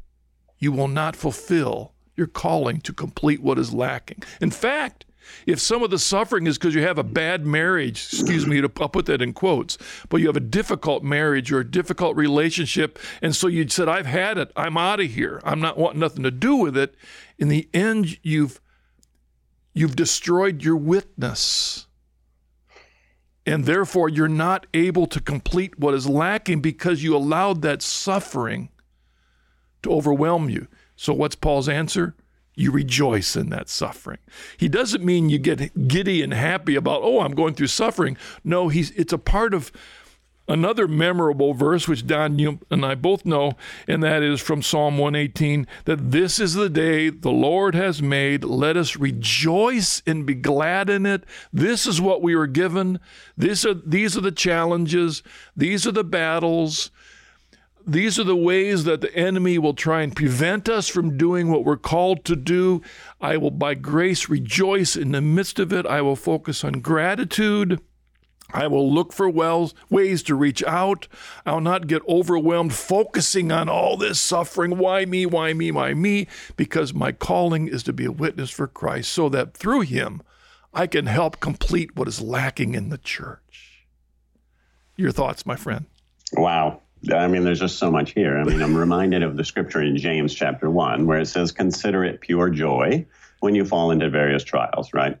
you 0.58 0.72
will 0.72 0.88
not 0.88 1.16
fulfill 1.16 1.92
your 2.16 2.26
calling 2.26 2.80
to 2.80 2.92
complete 2.92 3.42
what 3.42 3.58
is 3.58 3.74
lacking. 3.74 4.22
In 4.40 4.50
fact, 4.50 5.04
if 5.46 5.60
some 5.60 5.82
of 5.82 5.90
the 5.90 5.98
suffering 5.98 6.46
is 6.46 6.58
because 6.58 6.74
you 6.74 6.82
have 6.82 6.98
a 6.98 7.04
bad 7.04 7.46
marriage, 7.46 8.08
excuse 8.12 8.46
me, 8.46 8.62
I'll 8.62 8.88
put 8.88 9.06
that 9.06 9.22
in 9.22 9.32
quotes, 9.32 9.78
but 10.08 10.18
you 10.18 10.26
have 10.26 10.36
a 10.36 10.40
difficult 10.40 11.02
marriage 11.02 11.52
or 11.52 11.60
a 11.60 11.70
difficult 11.70 12.16
relationship, 12.16 12.98
and 13.22 13.34
so 13.34 13.46
you 13.46 13.68
said, 13.68 13.88
I've 13.88 14.06
had 14.06 14.38
it, 14.38 14.52
I'm 14.56 14.76
out 14.76 15.00
of 15.00 15.10
here, 15.10 15.40
I'm 15.44 15.60
not 15.60 15.78
wanting 15.78 16.00
nothing 16.00 16.22
to 16.24 16.30
do 16.30 16.56
with 16.56 16.76
it. 16.76 16.94
In 17.38 17.48
the 17.48 17.68
end, 17.74 18.18
you've 18.22 18.60
you've 19.74 19.96
destroyed 19.96 20.62
your 20.62 20.76
witness. 20.76 21.86
And 23.46 23.66
therefore, 23.66 24.08
you're 24.08 24.28
not 24.28 24.66
able 24.72 25.06
to 25.08 25.20
complete 25.20 25.78
what 25.78 25.92
is 25.92 26.08
lacking 26.08 26.60
because 26.60 27.02
you 27.02 27.14
allowed 27.14 27.60
that 27.62 27.82
suffering 27.82 28.70
to 29.82 29.92
overwhelm 29.92 30.48
you. 30.48 30.66
So, 30.96 31.12
what's 31.12 31.34
Paul's 31.34 31.68
answer? 31.68 32.14
You 32.54 32.70
rejoice 32.70 33.34
in 33.36 33.50
that 33.50 33.68
suffering. 33.68 34.18
He 34.56 34.68
doesn't 34.68 35.04
mean 35.04 35.28
you 35.28 35.38
get 35.38 35.88
giddy 35.88 36.22
and 36.22 36.32
happy 36.32 36.76
about, 36.76 37.02
oh, 37.02 37.20
I'm 37.20 37.34
going 37.34 37.54
through 37.54 37.66
suffering. 37.68 38.16
No, 38.44 38.68
he's 38.68 38.90
it's 38.92 39.12
a 39.12 39.18
part 39.18 39.54
of 39.54 39.72
another 40.46 40.86
memorable 40.86 41.54
verse, 41.54 41.88
which 41.88 42.06
Don 42.06 42.60
and 42.70 42.84
I 42.84 42.94
both 42.94 43.24
know, 43.24 43.54
and 43.88 44.02
that 44.02 44.22
is 44.22 44.40
from 44.40 44.62
Psalm 44.62 44.98
118 44.98 45.66
that 45.84 46.10
this 46.10 46.38
is 46.38 46.54
the 46.54 46.68
day 46.68 47.10
the 47.10 47.30
Lord 47.30 47.74
has 47.74 48.02
made. 48.02 48.44
Let 48.44 48.76
us 48.76 48.96
rejoice 48.96 50.02
and 50.06 50.26
be 50.26 50.34
glad 50.34 50.90
in 50.90 51.06
it. 51.06 51.24
This 51.52 51.86
is 51.86 52.00
what 52.00 52.22
we 52.22 52.36
were 52.36 52.46
given. 52.46 53.00
This 53.36 53.64
are, 53.64 53.74
these 53.74 54.16
are 54.16 54.22
the 54.22 54.32
challenges, 54.32 55.22
these 55.56 55.86
are 55.86 55.92
the 55.92 56.04
battles. 56.04 56.90
These 57.86 58.18
are 58.18 58.24
the 58.24 58.36
ways 58.36 58.84
that 58.84 59.02
the 59.02 59.14
enemy 59.14 59.58
will 59.58 59.74
try 59.74 60.00
and 60.02 60.16
prevent 60.16 60.68
us 60.70 60.88
from 60.88 61.18
doing 61.18 61.50
what 61.50 61.64
we're 61.64 61.76
called 61.76 62.24
to 62.24 62.36
do. 62.36 62.80
I 63.20 63.36
will, 63.36 63.50
by 63.50 63.74
grace, 63.74 64.28
rejoice 64.28 64.96
in 64.96 65.12
the 65.12 65.20
midst 65.20 65.58
of 65.58 65.72
it. 65.72 65.84
I 65.84 66.00
will 66.00 66.16
focus 66.16 66.64
on 66.64 66.80
gratitude. 66.80 67.80
I 68.52 68.68
will 68.68 68.90
look 68.90 69.12
for 69.12 69.28
wells, 69.28 69.74
ways 69.90 70.22
to 70.24 70.34
reach 70.34 70.62
out. 70.64 71.08
I'll 71.44 71.60
not 71.60 71.86
get 71.86 72.06
overwhelmed 72.08 72.72
focusing 72.72 73.50
on 73.52 73.68
all 73.68 73.96
this 73.96 74.20
suffering. 74.20 74.78
Why 74.78 75.04
me? 75.04 75.26
Why 75.26 75.52
me? 75.52 75.70
Why 75.70 75.92
me? 75.92 76.26
Because 76.56 76.94
my 76.94 77.12
calling 77.12 77.68
is 77.68 77.82
to 77.82 77.92
be 77.92 78.04
a 78.04 78.12
witness 78.12 78.50
for 78.50 78.66
Christ 78.66 79.12
so 79.12 79.28
that 79.30 79.54
through 79.54 79.82
him 79.82 80.22
I 80.72 80.86
can 80.86 81.06
help 81.06 81.40
complete 81.40 81.96
what 81.96 82.08
is 82.08 82.20
lacking 82.20 82.74
in 82.74 82.88
the 82.88 82.98
church. 82.98 83.86
Your 84.96 85.12
thoughts, 85.12 85.44
my 85.44 85.56
friend? 85.56 85.86
Wow. 86.32 86.80
I 87.12 87.26
mean, 87.26 87.44
there's 87.44 87.60
just 87.60 87.78
so 87.78 87.90
much 87.90 88.12
here. 88.12 88.38
I 88.38 88.44
mean, 88.44 88.62
I'm 88.62 88.76
reminded 88.76 89.22
of 89.22 89.36
the 89.36 89.44
scripture 89.44 89.82
in 89.82 89.96
James 89.96 90.34
chapter 90.34 90.70
1 90.70 91.06
where 91.06 91.18
it 91.18 91.26
says, 91.26 91.52
Consider 91.52 92.04
it 92.04 92.20
pure 92.20 92.50
joy 92.50 93.06
when 93.40 93.54
you 93.54 93.64
fall 93.64 93.90
into 93.90 94.08
various 94.08 94.44
trials, 94.44 94.94
right? 94.94 95.18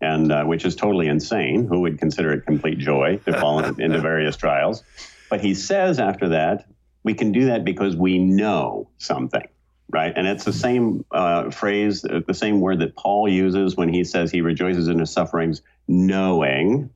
And 0.00 0.32
uh, 0.32 0.44
which 0.44 0.64
is 0.64 0.74
totally 0.74 1.06
insane. 1.06 1.66
Who 1.66 1.80
would 1.82 1.98
consider 1.98 2.32
it 2.32 2.44
complete 2.44 2.78
joy 2.78 3.20
to 3.26 3.38
fall 3.38 3.60
into 3.60 4.00
various 4.02 4.36
trials? 4.36 4.82
But 5.28 5.40
he 5.40 5.54
says 5.54 6.00
after 6.00 6.30
that, 6.30 6.66
we 7.04 7.14
can 7.14 7.32
do 7.32 7.46
that 7.46 7.64
because 7.64 7.96
we 7.96 8.18
know 8.18 8.90
something, 8.98 9.46
right? 9.88 10.12
And 10.14 10.26
it's 10.26 10.44
the 10.44 10.52
same 10.52 11.04
uh, 11.12 11.50
phrase, 11.50 12.04
uh, 12.04 12.20
the 12.26 12.34
same 12.34 12.60
word 12.60 12.80
that 12.80 12.96
Paul 12.96 13.28
uses 13.28 13.76
when 13.76 13.88
he 13.88 14.04
says 14.04 14.30
he 14.30 14.40
rejoices 14.40 14.88
in 14.88 14.98
his 14.98 15.12
sufferings, 15.12 15.62
knowing 15.86 16.90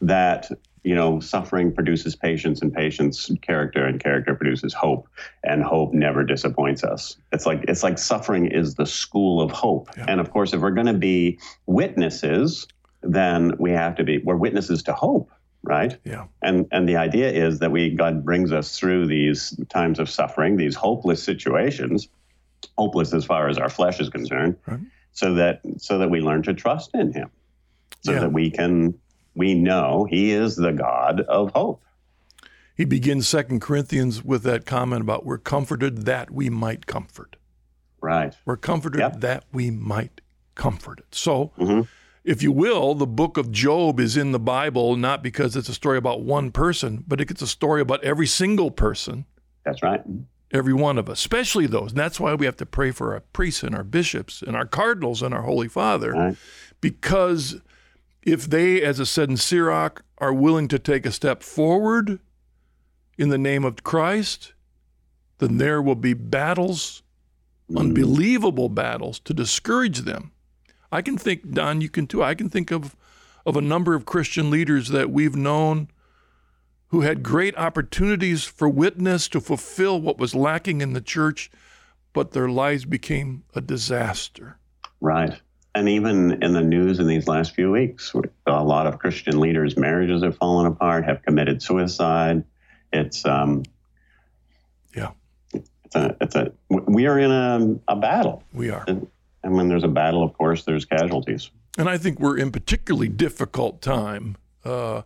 that 0.00 0.50
you 0.84 0.94
know, 0.94 1.20
suffering 1.20 1.72
produces 1.72 2.16
patience 2.16 2.60
and 2.60 2.72
patience 2.72 3.30
character 3.40 3.84
and 3.84 4.00
character 4.00 4.34
produces 4.34 4.74
hope 4.74 5.08
and 5.44 5.62
hope 5.62 5.92
never 5.92 6.24
disappoints 6.24 6.82
us. 6.82 7.16
It's 7.32 7.46
like 7.46 7.64
it's 7.68 7.82
like 7.82 7.98
suffering 7.98 8.46
is 8.46 8.74
the 8.74 8.86
school 8.86 9.40
of 9.40 9.52
hope. 9.52 9.88
Yeah. 9.96 10.06
And 10.08 10.20
of 10.20 10.30
course, 10.30 10.52
if 10.52 10.60
we're 10.60 10.72
going 10.72 10.88
to 10.88 10.92
be 10.94 11.38
witnesses, 11.66 12.66
then 13.02 13.52
we 13.58 13.70
have 13.70 13.94
to 13.96 14.04
be 14.04 14.18
we're 14.18 14.36
witnesses 14.36 14.82
to 14.84 14.92
hope, 14.92 15.30
right? 15.62 15.96
Yeah. 16.04 16.26
And 16.42 16.66
and 16.72 16.88
the 16.88 16.96
idea 16.96 17.30
is 17.30 17.60
that 17.60 17.70
we 17.70 17.90
God 17.90 18.24
brings 18.24 18.52
us 18.52 18.76
through 18.76 19.06
these 19.06 19.56
times 19.68 20.00
of 20.00 20.10
suffering, 20.10 20.56
these 20.56 20.74
hopeless 20.74 21.22
situations, 21.22 22.08
hopeless 22.76 23.14
as 23.14 23.24
far 23.24 23.48
as 23.48 23.56
our 23.56 23.70
flesh 23.70 24.00
is 24.00 24.08
concerned, 24.08 24.56
right. 24.66 24.80
so 25.12 25.34
that 25.34 25.60
so 25.78 25.98
that 25.98 26.10
we 26.10 26.20
learn 26.20 26.42
to 26.42 26.54
trust 26.54 26.90
in 26.94 27.12
him. 27.12 27.30
So 28.00 28.10
yeah. 28.10 28.20
that 28.20 28.32
we 28.32 28.50
can 28.50 28.98
we 29.34 29.54
know 29.54 30.06
he 30.08 30.32
is 30.32 30.56
the 30.56 30.72
God 30.72 31.20
of 31.22 31.52
hope. 31.52 31.82
He 32.74 32.84
begins 32.84 33.28
Second 33.28 33.60
Corinthians 33.60 34.24
with 34.24 34.42
that 34.44 34.66
comment 34.66 35.02
about 35.02 35.26
we're 35.26 35.38
comforted 35.38 36.04
that 36.06 36.30
we 36.30 36.48
might 36.48 36.86
comfort. 36.86 37.36
Right. 38.00 38.34
We're 38.44 38.56
comforted 38.56 39.00
yep. 39.00 39.20
that 39.20 39.44
we 39.52 39.70
might 39.70 40.20
comfort 40.54 41.00
it. 41.00 41.14
So, 41.14 41.52
mm-hmm. 41.58 41.82
if 42.24 42.42
you 42.42 42.50
will, 42.50 42.94
the 42.94 43.06
book 43.06 43.36
of 43.36 43.52
Job 43.52 44.00
is 44.00 44.16
in 44.16 44.32
the 44.32 44.40
Bible 44.40 44.96
not 44.96 45.22
because 45.22 45.54
it's 45.54 45.68
a 45.68 45.74
story 45.74 45.98
about 45.98 46.22
one 46.22 46.50
person, 46.50 47.04
but 47.06 47.20
it's 47.20 47.42
a 47.42 47.46
story 47.46 47.80
about 47.80 48.02
every 48.02 48.26
single 48.26 48.70
person. 48.70 49.26
That's 49.64 49.82
right. 49.82 50.02
Every 50.50 50.74
one 50.74 50.98
of 50.98 51.08
us, 51.08 51.20
especially 51.20 51.66
those. 51.66 51.92
And 51.92 52.00
that's 52.00 52.20
why 52.20 52.34
we 52.34 52.46
have 52.46 52.56
to 52.56 52.66
pray 52.66 52.90
for 52.90 53.14
our 53.14 53.20
priests 53.20 53.62
and 53.62 53.74
our 53.74 53.84
bishops 53.84 54.42
and 54.42 54.56
our 54.56 54.66
cardinals 54.66 55.22
and 55.22 55.32
our 55.32 55.42
Holy 55.42 55.68
Father, 55.68 56.12
right. 56.12 56.36
because 56.80 57.60
if 58.22 58.48
they, 58.48 58.82
as 58.82 59.00
I 59.00 59.04
said 59.04 59.28
in 59.28 59.36
Sirach, 59.36 60.04
are 60.18 60.32
willing 60.32 60.68
to 60.68 60.78
take 60.78 61.04
a 61.04 61.12
step 61.12 61.42
forward 61.42 62.20
in 63.18 63.28
the 63.28 63.38
name 63.38 63.64
of 63.64 63.82
Christ, 63.82 64.52
then 65.38 65.58
there 65.58 65.82
will 65.82 65.96
be 65.96 66.14
battles, 66.14 67.02
mm. 67.70 67.78
unbelievable 67.78 68.68
battles, 68.68 69.18
to 69.20 69.34
discourage 69.34 70.00
them. 70.00 70.32
I 70.90 71.02
can 71.02 71.18
think, 71.18 71.50
Don, 71.50 71.80
you 71.80 71.88
can 71.88 72.06
too. 72.06 72.22
I 72.22 72.34
can 72.34 72.48
think 72.48 72.70
of, 72.70 72.94
of 73.44 73.56
a 73.56 73.62
number 73.62 73.94
of 73.94 74.06
Christian 74.06 74.50
leaders 74.50 74.88
that 74.88 75.10
we've 75.10 75.36
known 75.36 75.88
who 76.88 77.00
had 77.00 77.22
great 77.22 77.56
opportunities 77.56 78.44
for 78.44 78.68
witness 78.68 79.26
to 79.28 79.40
fulfill 79.40 80.00
what 80.00 80.18
was 80.18 80.34
lacking 80.34 80.82
in 80.82 80.92
the 80.92 81.00
church, 81.00 81.50
but 82.12 82.32
their 82.32 82.50
lives 82.50 82.84
became 82.84 83.44
a 83.54 83.62
disaster. 83.62 84.58
Right 85.00 85.40
and 85.74 85.88
even 85.88 86.42
in 86.42 86.52
the 86.52 86.60
news 86.60 86.98
in 86.98 87.06
these 87.06 87.26
last 87.26 87.54
few 87.54 87.70
weeks, 87.70 88.12
a 88.46 88.62
lot 88.62 88.86
of 88.86 88.98
Christian 88.98 89.40
leaders' 89.40 89.76
marriages 89.76 90.22
have 90.22 90.36
fallen 90.36 90.66
apart, 90.66 91.04
have 91.04 91.22
committed 91.22 91.62
suicide. 91.62 92.44
It's 92.92 93.24
um, 93.24 93.62
yeah, 94.94 95.12
it's 95.54 95.94
a 95.94 96.16
it's 96.20 96.34
a 96.36 96.52
we 96.68 97.06
are 97.06 97.18
in 97.18 97.30
a, 97.30 97.92
a 97.92 97.96
battle. 97.96 98.42
We 98.52 98.70
are, 98.70 98.84
and, 98.86 99.06
and 99.42 99.54
when 99.54 99.68
there's 99.68 99.84
a 99.84 99.88
battle, 99.88 100.22
of 100.22 100.36
course, 100.36 100.64
there's 100.64 100.84
casualties. 100.84 101.50
And 101.78 101.88
I 101.88 101.96
think 101.96 102.20
we're 102.20 102.36
in 102.36 102.52
particularly 102.52 103.08
difficult 103.08 103.80
time. 103.80 104.36
Uh, 104.64 105.02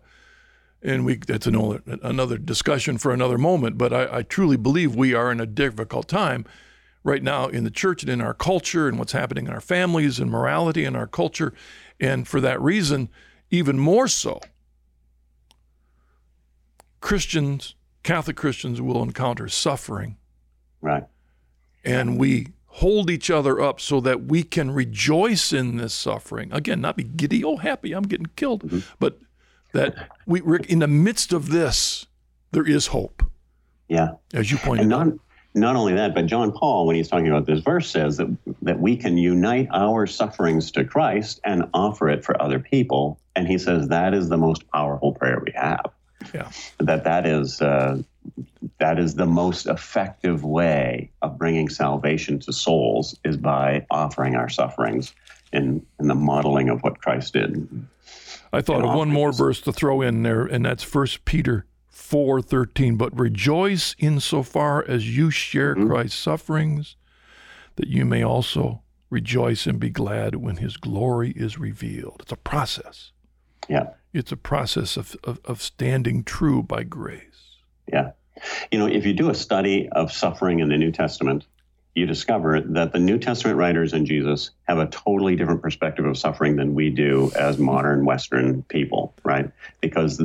and 0.83 1.05
we 1.05 1.17
that's 1.17 1.47
another 1.47 1.83
another 2.03 2.39
discussion 2.39 2.99
for 2.99 3.13
another 3.13 3.39
moment. 3.39 3.79
But 3.79 3.93
I, 3.93 4.19
I 4.19 4.23
truly 4.23 4.57
believe 4.57 4.97
we 4.97 5.15
are 5.15 5.31
in 5.31 5.41
a 5.41 5.47
difficult 5.47 6.09
time 6.09 6.45
right 7.07 7.23
now 7.23 7.47
in 7.47 7.63
the 7.63 7.71
church 7.71 8.03
and 8.03 8.11
in 8.11 8.21
our 8.21 8.35
culture 8.35 8.89
and 8.89 8.99
what's 8.99 9.13
happening 9.13 9.47
in 9.47 9.53
our 9.53 9.61
families 9.61 10.19
and 10.19 10.31
morality 10.31 10.85
in 10.85 10.97
our 10.97 11.07
culture. 11.07 11.55
And 12.01 12.27
for 12.27 12.41
that 12.41 12.61
reason, 12.61 13.09
even 13.51 13.79
more 13.79 14.09
so, 14.09 14.41
Christians, 17.01 17.77
Catholic 18.03 18.37
Christians 18.37 18.83
will 18.83 19.03
encounter 19.03 19.49
suffering. 19.49 20.17
Right. 20.81 21.05
And 21.85 22.19
we 22.19 22.49
hold 22.67 23.09
each 23.09 23.31
other 23.31 23.61
up 23.61 23.81
so 23.81 24.01
that 24.01 24.25
we 24.25 24.43
can 24.43 24.73
rejoice 24.73 25.53
in 25.53 25.77
this 25.77 25.95
suffering. 25.95 26.53
Again, 26.53 26.81
not 26.81 26.97
be 26.97 27.05
giddy, 27.05 27.45
oh, 27.45 27.57
happy, 27.57 27.93
I'm 27.93 28.03
getting 28.03 28.27
killed, 28.35 28.65
mm-hmm. 28.65 28.81
but 28.99 29.21
that 29.73 30.11
we, 30.27 30.41
we're 30.41 30.57
in 30.57 30.81
the 30.81 30.89
midst 30.89 31.33
of 31.33 31.51
this, 31.51 32.07
there 32.51 32.67
is 32.67 32.89
hope. 32.89 33.23
Yeah. 33.89 34.15
As 34.35 34.51
you 34.51 34.59
pointed 34.59 34.83
and 34.83 34.91
not, 34.91 35.07
out. 35.07 35.19
Not 35.57 35.75
only 35.75 35.95
that, 35.95 36.15
but 36.15 36.27
John 36.27 36.53
Paul, 36.53 36.87
when 36.87 36.97
he's 36.97 37.09
talking 37.09 37.29
about 37.29 37.47
this 37.47 37.61
verse, 37.61 37.89
says 37.89 38.19
that, 38.19 38.37
that 38.61 38.79
we 38.79 38.95
can 38.95 39.17
unite 39.17 39.69
our 39.73 40.07
sufferings 40.07 40.71
to 40.73 40.85
Christ 40.85 41.41
and 41.45 41.71
offer 41.73 42.11
it 42.11 42.27
for 42.27 42.41
other 42.41 42.59
people. 42.59 43.19
And 43.35 43.49
he 43.49 43.57
says 43.57 43.89
that 43.89 44.13
is 44.13 44.29
the 44.29 44.37
most 44.37 44.71
powerful 44.71 45.13
prayer 45.13 45.43
we 45.45 45.53
have. 45.53 45.91
Yeah. 46.35 46.51
That 46.79 47.05
that 47.05 47.27
is 47.27 47.63
uh, 47.63 48.03
that 48.79 48.99
is 48.99 49.15
the 49.15 49.25
most 49.25 49.67
effective 49.67 50.45
way 50.45 51.11
of 51.23 51.39
bringing 51.39 51.71
salvation 51.71 52.39
to 52.41 52.53
souls 52.53 53.19
is 53.25 53.39
by 53.39 53.87
offering 53.91 54.37
our 54.37 54.51
sufferings 54.51 55.15
in 55.55 55.87
in 55.99 56.09
the 56.09 56.15
modeling 56.15 56.69
of 56.69 56.83
what 56.83 57.01
Christ 57.01 57.33
did. 57.33 57.87
I 58.53 58.61
thought 58.61 58.85
of 58.85 58.95
one 58.95 59.11
more 59.11 59.33
verse 59.33 59.63
to 59.63 59.73
throw 59.73 60.03
in 60.03 60.23
there, 60.23 60.45
and 60.45 60.67
that's 60.67 60.83
First 60.83 61.25
Peter 61.25 61.65
four 62.07 62.41
thirteen. 62.41 62.97
But 62.97 63.19
rejoice 63.19 63.95
insofar 63.99 64.85
as 64.87 65.17
you 65.17 65.31
share 65.31 65.75
mm-hmm. 65.75 65.89
Christ's 65.89 66.19
sufferings, 66.19 66.97
that 67.77 67.89
you 67.89 68.05
may 68.05 68.23
also 68.23 68.83
rejoice 69.11 69.67
and 69.67 69.79
be 69.79 69.91
glad 69.91 70.37
when 70.37 70.57
His 70.57 70.77
glory 70.77 71.31
is 71.31 71.59
revealed. 71.59 72.21
It's 72.23 72.33
a 72.33 72.37
process. 72.37 73.13
Yeah. 73.69 73.91
It's 74.13 74.33
a 74.33 74.37
process 74.37 74.97
of, 74.97 75.17
of, 75.25 75.41
of 75.45 75.61
standing 75.61 76.25
true 76.25 76.63
by 76.63 76.85
grace. 76.85 77.61
Yeah. 77.93 78.13
You 78.71 78.79
know, 78.79 78.87
if 78.87 79.05
you 79.07 79.13
do 79.13 79.31
a 79.31 79.35
study 79.35 79.89
of 79.93 80.13
suffering 80.13 80.61
in 80.61 80.69
the 80.69 80.77
New 80.77 80.93
Testament, 80.93 81.47
you 81.97 82.05
discover 82.05 82.61
that 82.61 82.93
the 82.93 82.99
New 82.99 83.19
Testament 83.19 83.57
writers 83.57 83.95
and 83.95 84.07
Jesus 84.07 84.51
have 84.69 84.77
a 84.77 84.87
totally 84.87 85.35
different 85.35 85.63
perspective 85.63 86.05
of 86.05 86.19
suffering 86.19 86.57
than 86.57 86.75
we 86.75 86.91
do 86.91 87.33
as 87.35 87.57
modern 87.57 88.05
Western 88.05 88.63
people, 88.65 89.15
right? 89.25 89.51
Because, 89.81 90.23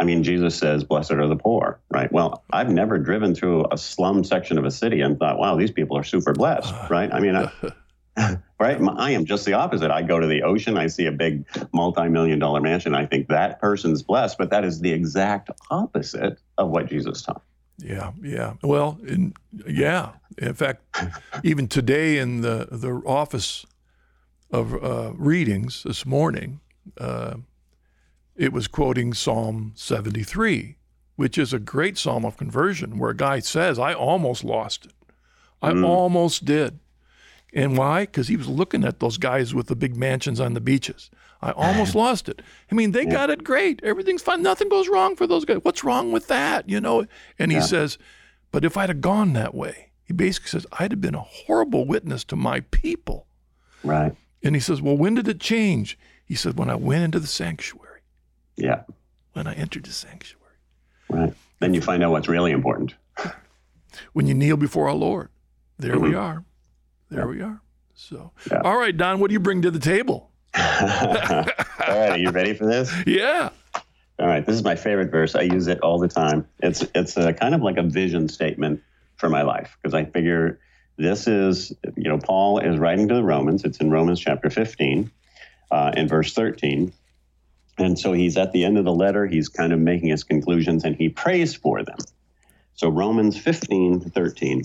I 0.00 0.04
mean, 0.04 0.22
Jesus 0.22 0.56
says, 0.56 0.82
Blessed 0.82 1.12
are 1.12 1.28
the 1.28 1.36
poor, 1.36 1.78
right? 1.90 2.10
Well, 2.10 2.42
I've 2.50 2.70
never 2.70 2.96
driven 2.96 3.34
through 3.34 3.66
a 3.70 3.76
slum 3.76 4.24
section 4.24 4.56
of 4.56 4.64
a 4.64 4.70
city 4.70 5.02
and 5.02 5.18
thought, 5.18 5.38
wow, 5.38 5.56
these 5.56 5.70
people 5.70 5.98
are 5.98 6.04
super 6.04 6.32
blessed, 6.32 6.74
right? 6.90 7.12
I 7.12 7.20
mean, 7.20 7.36
I, 7.36 8.38
right? 8.58 8.80
I 8.96 9.10
am 9.10 9.26
just 9.26 9.44
the 9.44 9.52
opposite. 9.52 9.90
I 9.90 10.00
go 10.00 10.20
to 10.20 10.26
the 10.26 10.42
ocean, 10.42 10.78
I 10.78 10.86
see 10.86 11.04
a 11.04 11.12
big 11.12 11.44
multi-million 11.74 12.38
dollar 12.38 12.62
mansion, 12.62 12.94
I 12.94 13.04
think 13.04 13.28
that 13.28 13.60
person's 13.60 14.02
blessed, 14.02 14.38
but 14.38 14.48
that 14.50 14.64
is 14.64 14.80
the 14.80 14.92
exact 14.92 15.50
opposite 15.70 16.38
of 16.56 16.70
what 16.70 16.86
Jesus 16.86 17.20
taught. 17.20 17.42
Yeah, 17.82 18.12
yeah. 18.22 18.54
Well, 18.62 18.98
in, 19.06 19.34
yeah. 19.66 20.12
In 20.38 20.54
fact, 20.54 20.82
even 21.42 21.68
today 21.68 22.18
in 22.18 22.40
the 22.40 22.68
the 22.70 23.02
office 23.06 23.66
of 24.50 24.74
uh, 24.74 25.12
readings 25.14 25.82
this 25.82 26.04
morning, 26.04 26.60
uh, 26.98 27.36
it 28.36 28.52
was 28.52 28.66
quoting 28.68 29.14
Psalm 29.14 29.72
73, 29.76 30.76
which 31.16 31.38
is 31.38 31.52
a 31.52 31.58
great 31.58 31.98
psalm 31.98 32.24
of 32.24 32.36
conversion, 32.36 32.98
where 32.98 33.10
a 33.10 33.16
guy 33.16 33.40
says, 33.40 33.78
"I 33.78 33.94
almost 33.94 34.44
lost 34.44 34.86
it. 34.86 34.92
I 35.62 35.72
mm. 35.72 35.84
almost 35.86 36.44
did." 36.44 36.78
And 37.52 37.76
why? 37.76 38.02
Because 38.02 38.28
he 38.28 38.36
was 38.36 38.48
looking 38.48 38.84
at 38.84 39.00
those 39.00 39.18
guys 39.18 39.54
with 39.54 39.66
the 39.66 39.76
big 39.76 39.96
mansions 39.96 40.40
on 40.40 40.54
the 40.54 40.60
beaches. 40.60 41.10
I 41.42 41.52
almost 41.52 41.94
lost 41.94 42.28
it. 42.28 42.42
I 42.70 42.74
mean, 42.74 42.92
they 42.92 43.04
yeah. 43.04 43.12
got 43.12 43.30
it 43.30 43.44
great. 43.44 43.80
Everything's 43.82 44.22
fine. 44.22 44.42
Nothing 44.42 44.68
goes 44.68 44.88
wrong 44.88 45.16
for 45.16 45.26
those 45.26 45.44
guys. 45.44 45.58
What's 45.62 45.82
wrong 45.82 46.12
with 46.12 46.26
that? 46.28 46.68
You 46.68 46.80
know? 46.80 47.06
And 47.38 47.50
he 47.50 47.58
yeah. 47.58 47.64
says, 47.64 47.98
but 48.52 48.64
if 48.64 48.76
I'd 48.76 48.90
have 48.90 49.00
gone 49.00 49.32
that 49.32 49.54
way, 49.54 49.90
he 50.04 50.12
basically 50.12 50.50
says, 50.50 50.66
I'd 50.72 50.90
have 50.90 51.00
been 51.00 51.14
a 51.14 51.20
horrible 51.20 51.86
witness 51.86 52.24
to 52.24 52.36
my 52.36 52.60
people. 52.60 53.26
Right. 53.82 54.14
And 54.42 54.54
he 54.54 54.60
says, 54.60 54.82
well, 54.82 54.96
when 54.96 55.14
did 55.14 55.28
it 55.28 55.40
change? 55.40 55.98
He 56.24 56.34
said, 56.34 56.58
when 56.58 56.68
I 56.68 56.74
went 56.74 57.04
into 57.04 57.20
the 57.20 57.26
sanctuary. 57.26 58.00
Yeah. 58.56 58.82
When 59.32 59.46
I 59.46 59.54
entered 59.54 59.84
the 59.84 59.92
sanctuary. 59.92 60.56
Right. 61.08 61.34
Then 61.60 61.74
you 61.74 61.80
find 61.80 62.02
out 62.02 62.10
what's 62.10 62.28
really 62.28 62.52
important. 62.52 62.94
When 64.12 64.28
you 64.28 64.34
kneel 64.34 64.56
before 64.56 64.88
our 64.88 64.94
Lord, 64.94 65.30
there 65.76 65.94
mm-hmm. 65.94 66.04
we 66.04 66.14
are. 66.14 66.44
There 67.10 67.26
we 67.26 67.40
are. 67.40 67.60
So, 67.94 68.30
yeah. 68.50 68.60
all 68.64 68.78
right, 68.78 68.96
Don, 68.96 69.18
what 69.18 69.28
do 69.28 69.32
you 69.32 69.40
bring 69.40 69.62
to 69.62 69.70
the 69.70 69.80
table? 69.80 70.29
all 70.58 71.44
right, 71.88 72.10
are 72.10 72.18
you 72.18 72.30
ready 72.30 72.54
for 72.54 72.66
this? 72.66 72.92
Yeah. 73.06 73.50
All 74.18 74.26
right, 74.26 74.44
this 74.44 74.54
is 74.54 74.62
my 74.62 74.76
favorite 74.76 75.10
verse. 75.10 75.34
I 75.34 75.42
use 75.42 75.66
it 75.66 75.80
all 75.80 75.98
the 75.98 76.08
time. 76.08 76.46
It's 76.58 76.84
it's 76.94 77.16
a 77.16 77.32
kind 77.32 77.54
of 77.54 77.62
like 77.62 77.78
a 77.78 77.82
vision 77.82 78.28
statement 78.28 78.82
for 79.16 79.30
my 79.30 79.42
life 79.42 79.78
because 79.80 79.94
I 79.94 80.04
figure 80.04 80.58
this 80.98 81.26
is 81.26 81.72
you 81.96 82.10
know 82.10 82.18
Paul 82.18 82.58
is 82.58 82.78
writing 82.78 83.08
to 83.08 83.14
the 83.14 83.22
Romans. 83.22 83.64
It's 83.64 83.78
in 83.78 83.90
Romans 83.90 84.20
chapter 84.20 84.50
15, 84.50 85.10
uh, 85.70 85.92
in 85.96 86.06
verse 86.06 86.34
13. 86.34 86.92
And 87.78 87.98
so 87.98 88.12
he's 88.12 88.36
at 88.36 88.52
the 88.52 88.64
end 88.64 88.76
of 88.76 88.84
the 88.84 88.92
letter. 88.92 89.26
He's 89.26 89.48
kind 89.48 89.72
of 89.72 89.78
making 89.78 90.10
his 90.10 90.24
conclusions 90.24 90.84
and 90.84 90.94
he 90.94 91.08
prays 91.08 91.54
for 91.54 91.82
them. 91.82 91.98
So 92.74 92.88
Romans 92.88 93.38
15, 93.38 94.10
13. 94.10 94.62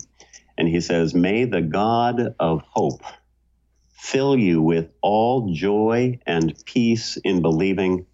And 0.58 0.68
he 0.68 0.82
says, 0.82 1.14
May 1.14 1.46
the 1.46 1.62
God 1.62 2.36
of 2.40 2.62
hope 2.62 3.02
fill 3.96 4.38
you 4.38 4.62
with 4.62 4.90
all 5.02 5.52
joy 5.54 6.20
and 6.26 6.54
peace 6.66 7.18
in 7.24 7.42
believing, 7.42 8.06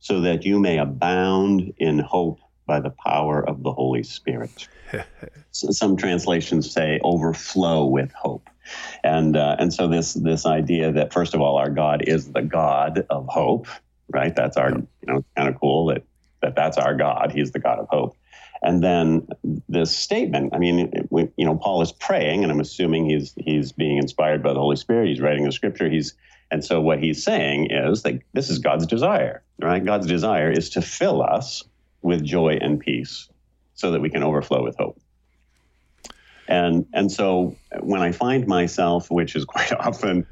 so 0.00 0.20
that 0.20 0.44
you 0.44 0.58
may 0.58 0.78
abound 0.78 1.72
in 1.78 1.98
hope 1.98 2.38
by 2.66 2.80
the 2.80 2.90
power 3.04 3.46
of 3.46 3.62
the 3.62 3.72
Holy 3.72 4.02
Spirit. 4.02 4.68
so 5.50 5.70
some 5.70 5.96
translations 5.96 6.70
say 6.70 7.00
overflow 7.02 7.84
with 7.84 8.12
hope. 8.12 8.48
And, 9.02 9.36
uh, 9.36 9.56
and 9.58 9.72
so 9.72 9.88
this, 9.88 10.14
this 10.14 10.46
idea 10.46 10.92
that, 10.92 11.12
first 11.12 11.34
of 11.34 11.40
all, 11.40 11.56
our 11.56 11.70
God 11.70 12.02
is 12.06 12.32
the 12.32 12.42
God 12.42 13.06
of 13.10 13.26
hope, 13.26 13.66
right? 14.10 14.34
That's 14.34 14.56
our, 14.56 14.70
you 14.70 14.86
know, 15.02 15.24
kind 15.36 15.48
of 15.48 15.58
cool 15.58 15.86
that, 15.86 16.04
that 16.42 16.54
that's 16.54 16.76
our 16.76 16.94
God. 16.94 17.32
He's 17.32 17.52
the 17.52 17.58
God 17.58 17.78
of 17.78 17.88
hope. 17.88 18.16
And 18.62 18.82
then 18.82 19.26
this 19.68 19.96
statement, 19.96 20.54
I 20.54 20.58
mean, 20.58 20.90
it, 20.92 21.32
you 21.36 21.44
know, 21.44 21.56
Paul 21.56 21.82
is 21.82 21.92
praying, 21.92 22.42
and 22.42 22.52
I'm 22.52 22.60
assuming 22.60 23.08
he's 23.08 23.34
he's 23.36 23.72
being 23.72 23.98
inspired 23.98 24.42
by 24.42 24.52
the 24.52 24.60
Holy 24.60 24.76
Spirit. 24.76 25.08
He's 25.08 25.20
writing 25.20 25.44
the 25.44 25.52
scripture. 25.52 25.88
He's 25.88 26.14
and 26.50 26.64
so 26.64 26.80
what 26.80 26.98
he's 26.98 27.22
saying 27.22 27.70
is 27.70 28.02
that 28.02 28.20
this 28.32 28.50
is 28.50 28.58
God's 28.58 28.86
desire, 28.86 29.42
right? 29.60 29.84
God's 29.84 30.06
desire 30.06 30.50
is 30.50 30.70
to 30.70 30.82
fill 30.82 31.22
us 31.22 31.62
with 32.02 32.24
joy 32.24 32.58
and 32.60 32.80
peace, 32.80 33.28
so 33.74 33.90
that 33.90 34.00
we 34.00 34.10
can 34.10 34.22
overflow 34.22 34.64
with 34.64 34.76
hope. 34.76 34.98
And 36.48 36.86
and 36.94 37.12
so 37.12 37.56
when 37.80 38.00
I 38.00 38.12
find 38.12 38.46
myself, 38.46 39.10
which 39.10 39.36
is 39.36 39.44
quite 39.44 39.72
often 39.78 40.26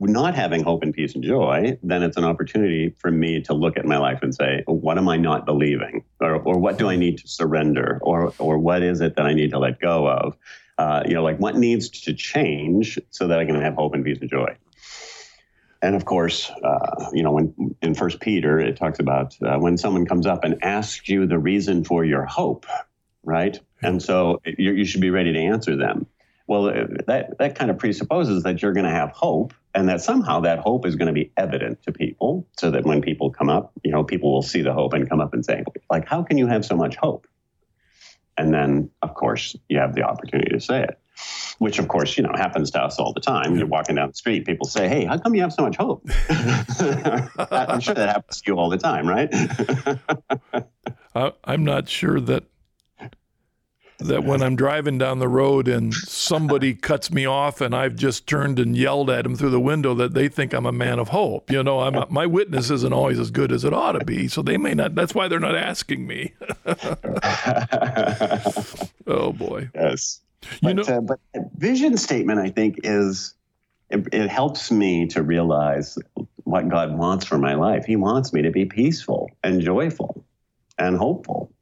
not 0.00 0.34
having 0.34 0.62
hope 0.62 0.82
and 0.82 0.92
peace 0.92 1.14
and 1.14 1.24
joy, 1.24 1.78
then 1.82 2.02
it's 2.02 2.16
an 2.16 2.24
opportunity 2.24 2.94
for 2.98 3.10
me 3.10 3.40
to 3.42 3.54
look 3.54 3.76
at 3.76 3.86
my 3.86 3.96
life 3.96 4.20
and 4.22 4.34
say, 4.34 4.62
what 4.66 4.98
am 4.98 5.08
I 5.08 5.16
not 5.16 5.46
believing? 5.46 6.04
Or, 6.20 6.36
or 6.36 6.58
what 6.58 6.78
do 6.78 6.88
I 6.88 6.96
need 6.96 7.18
to 7.18 7.28
surrender? 7.28 7.98
Or, 8.02 8.32
or 8.38 8.58
what 8.58 8.82
is 8.82 9.00
it 9.00 9.16
that 9.16 9.26
I 9.26 9.32
need 9.32 9.50
to 9.50 9.58
let 9.58 9.80
go 9.80 10.06
of? 10.06 10.36
Uh, 10.76 11.02
you 11.06 11.14
know, 11.14 11.22
like 11.22 11.38
what 11.38 11.56
needs 11.56 11.88
to 11.88 12.12
change 12.12 12.98
so 13.10 13.28
that 13.28 13.38
I 13.38 13.46
can 13.46 13.58
have 13.60 13.74
hope 13.74 13.94
and 13.94 14.04
peace 14.04 14.18
and 14.20 14.28
joy? 14.28 14.56
And 15.80 15.94
of 15.94 16.04
course, 16.04 16.50
uh, 16.50 17.10
you 17.12 17.22
know, 17.22 17.32
when 17.32 17.74
in 17.80 17.94
First 17.94 18.20
Peter 18.20 18.58
it 18.58 18.76
talks 18.76 18.98
about 18.98 19.36
uh, 19.42 19.56
when 19.58 19.78
someone 19.78 20.04
comes 20.04 20.26
up 20.26 20.44
and 20.44 20.62
asks 20.62 21.08
you 21.08 21.26
the 21.26 21.38
reason 21.38 21.84
for 21.84 22.04
your 22.04 22.24
hope, 22.24 22.66
right? 23.22 23.58
And 23.82 24.02
so 24.02 24.40
you, 24.44 24.72
you 24.72 24.84
should 24.84 25.00
be 25.00 25.10
ready 25.10 25.32
to 25.32 25.38
answer 25.38 25.76
them. 25.76 26.06
Well, 26.46 26.64
that 27.06 27.38
that 27.38 27.56
kind 27.56 27.70
of 27.70 27.78
presupposes 27.78 28.42
that 28.44 28.62
you're 28.62 28.72
going 28.72 28.84
to 28.84 28.90
have 28.90 29.10
hope 29.10 29.52
and 29.76 29.90
that 29.90 30.00
somehow 30.00 30.40
that 30.40 30.58
hope 30.58 30.86
is 30.86 30.96
going 30.96 31.06
to 31.06 31.12
be 31.12 31.30
evident 31.36 31.82
to 31.82 31.92
people 31.92 32.48
so 32.58 32.70
that 32.70 32.84
when 32.84 33.02
people 33.02 33.30
come 33.30 33.50
up 33.50 33.72
you 33.84 33.92
know 33.92 34.02
people 34.02 34.32
will 34.32 34.42
see 34.42 34.62
the 34.62 34.72
hope 34.72 34.94
and 34.94 35.08
come 35.08 35.20
up 35.20 35.32
and 35.34 35.44
say 35.44 35.62
like 35.90 36.08
how 36.08 36.22
can 36.22 36.38
you 36.38 36.48
have 36.48 36.64
so 36.64 36.74
much 36.74 36.96
hope? 36.96 37.26
And 38.38 38.52
then 38.52 38.90
of 39.02 39.14
course 39.14 39.54
you 39.68 39.78
have 39.78 39.94
the 39.94 40.02
opportunity 40.02 40.50
to 40.50 40.60
say 40.60 40.82
it 40.82 40.98
which 41.58 41.78
of 41.78 41.88
course 41.88 42.16
you 42.16 42.22
know 42.22 42.32
happens 42.34 42.70
to 42.70 42.82
us 42.82 42.98
all 42.98 43.12
the 43.12 43.20
time. 43.20 43.56
You're 43.56 43.66
walking 43.66 43.94
down 43.96 44.08
the 44.08 44.14
street 44.14 44.46
people 44.46 44.66
say 44.66 44.88
hey 44.88 45.04
how 45.04 45.18
come 45.18 45.34
you 45.34 45.42
have 45.42 45.52
so 45.52 45.62
much 45.62 45.76
hope? 45.76 46.02
I'm 47.50 47.80
sure 47.80 47.94
that 47.94 48.08
happens 48.08 48.40
to 48.40 48.50
you 48.50 48.58
all 48.58 48.70
the 48.70 48.78
time 48.78 49.06
right? 49.06 49.30
I'm 51.44 51.64
not 51.64 51.88
sure 51.88 52.18
that 52.20 52.44
that 53.98 54.24
when 54.24 54.42
I'm 54.42 54.56
driving 54.56 54.98
down 54.98 55.18
the 55.18 55.28
road 55.28 55.68
and 55.68 55.94
somebody 55.94 56.74
cuts 56.88 57.10
me 57.10 57.26
off 57.26 57.60
and 57.60 57.74
I've 57.74 57.96
just 57.96 58.26
turned 58.26 58.58
and 58.58 58.76
yelled 58.76 59.10
at 59.10 59.22
them 59.24 59.36
through 59.36 59.50
the 59.50 59.60
window 59.60 59.94
that 59.94 60.14
they 60.14 60.28
think 60.28 60.52
I'm 60.52 60.66
a 60.66 60.72
man 60.72 60.98
of 60.98 61.08
hope. 61.08 61.50
You 61.50 61.62
know, 61.62 61.80
I'm, 61.80 62.04
my 62.10 62.26
witness 62.26 62.70
isn't 62.70 62.92
always 62.92 63.18
as 63.18 63.30
good 63.30 63.52
as 63.52 63.64
it 63.64 63.72
ought 63.72 63.92
to 63.92 64.04
be, 64.04 64.28
so 64.28 64.42
they 64.42 64.58
may 64.58 64.74
not. 64.74 64.94
That's 64.94 65.14
why 65.14 65.28
they're 65.28 65.40
not 65.40 65.56
asking 65.56 66.06
me. 66.06 66.34
oh 69.06 69.32
boy. 69.32 69.70
Yes. 69.74 70.20
You 70.42 70.58
but, 70.62 70.76
know, 70.76 70.82
uh, 70.82 71.00
but 71.00 71.18
vision 71.56 71.96
statement, 71.96 72.38
I 72.38 72.50
think, 72.50 72.80
is 72.84 73.34
it, 73.90 74.06
it 74.12 74.28
helps 74.28 74.70
me 74.70 75.06
to 75.08 75.22
realize 75.22 75.98
what 76.44 76.68
God 76.68 76.96
wants 76.96 77.24
for 77.24 77.38
my 77.38 77.54
life. 77.54 77.84
He 77.84 77.96
wants 77.96 78.32
me 78.32 78.42
to 78.42 78.50
be 78.50 78.66
peaceful 78.66 79.30
and 79.42 79.60
joyful 79.60 80.24
and 80.78 80.96
hopeful. 80.96 81.52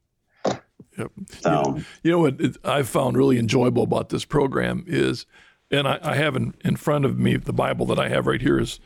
Yep. 0.97 1.11
So, 1.39 1.79
you 2.03 2.11
know, 2.11 2.19
what 2.19 2.39
I've 2.63 2.89
found 2.89 3.17
really 3.17 3.37
enjoyable 3.37 3.83
about 3.83 4.09
this 4.09 4.25
program 4.25 4.83
is 4.87 5.25
and 5.71 5.87
I, 5.87 5.99
I 6.01 6.15
have 6.15 6.35
in, 6.35 6.53
in 6.63 6.75
front 6.75 7.05
of 7.05 7.17
me 7.19 7.37
the 7.37 7.53
Bible 7.53 7.85
that 7.87 7.99
I 7.99 8.09
have 8.09 8.27
right 8.27 8.41
here 8.41 8.59
is 8.59 8.79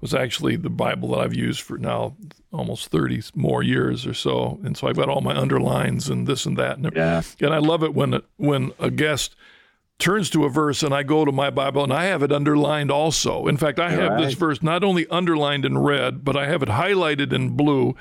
was 0.00 0.12
actually 0.14 0.56
the 0.56 0.70
Bible 0.70 1.08
that 1.10 1.20
I've 1.20 1.34
used 1.34 1.62
for 1.62 1.78
now 1.78 2.14
almost 2.52 2.88
30 2.88 3.22
more 3.34 3.62
years 3.62 4.06
or 4.06 4.12
so. 4.12 4.60
And 4.62 4.76
so 4.76 4.86
I've 4.86 4.96
got 4.96 5.08
all 5.08 5.22
my 5.22 5.34
underlines 5.34 6.10
and 6.10 6.26
this 6.26 6.44
and 6.44 6.56
that. 6.58 6.76
And, 6.76 6.90
Yeah. 6.94 7.22
and 7.40 7.54
I 7.54 7.58
love 7.58 7.82
it 7.82 7.94
when 7.94 8.20
when 8.36 8.72
a 8.78 8.90
guest 8.90 9.34
turns 9.98 10.28
to 10.30 10.44
a 10.44 10.50
verse 10.50 10.82
and 10.82 10.94
I 10.94 11.02
go 11.02 11.24
to 11.24 11.32
my 11.32 11.48
Bible 11.48 11.82
and 11.82 11.92
I 11.92 12.04
have 12.04 12.22
it 12.22 12.30
underlined 12.30 12.90
also. 12.90 13.46
In 13.46 13.56
fact, 13.56 13.78
I 13.78 13.90
have 13.90 14.18
this 14.20 14.34
verse 14.34 14.62
not 14.62 14.84
only 14.84 15.06
underlined 15.08 15.64
in 15.64 15.78
red, 15.78 16.22
but 16.22 16.36
I 16.36 16.46
have 16.46 16.62
it 16.62 16.68
highlighted 16.68 17.32
in 17.32 17.56
blue. 17.56 17.96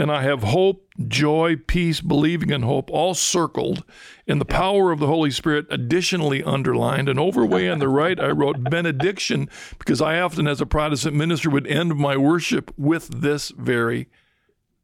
And 0.00 0.12
I 0.12 0.22
have 0.22 0.44
hope, 0.44 0.86
joy, 1.08 1.56
peace, 1.56 2.00
believing 2.00 2.50
in 2.50 2.62
hope 2.62 2.88
all 2.88 3.14
circled, 3.14 3.82
and 4.28 4.40
the 4.40 4.44
power 4.44 4.92
of 4.92 5.00
the 5.00 5.08
Holy 5.08 5.32
Spirit 5.32 5.66
additionally 5.70 6.40
underlined. 6.44 7.08
And 7.08 7.18
over 7.18 7.44
way 7.44 7.68
on 7.68 7.80
the 7.80 7.88
right, 7.88 8.18
I 8.20 8.28
wrote 8.28 8.70
benediction 8.70 9.50
because 9.76 10.00
I 10.00 10.20
often, 10.20 10.46
as 10.46 10.60
a 10.60 10.66
Protestant 10.66 11.16
minister, 11.16 11.50
would 11.50 11.66
end 11.66 11.96
my 11.96 12.16
worship 12.16 12.72
with 12.76 13.22
this 13.22 13.48
very 13.50 14.08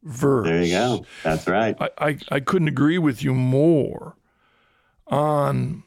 verse. 0.03 0.47
There 0.47 0.63
you 0.63 0.71
go. 0.73 1.05
That's 1.23 1.47
right. 1.47 1.77
I, 1.79 1.89
I, 1.97 2.17
I 2.29 2.39
couldn't 2.41 2.67
agree 2.67 2.97
with 2.97 3.23
you 3.23 3.33
more 3.33 4.17
on 5.07 5.83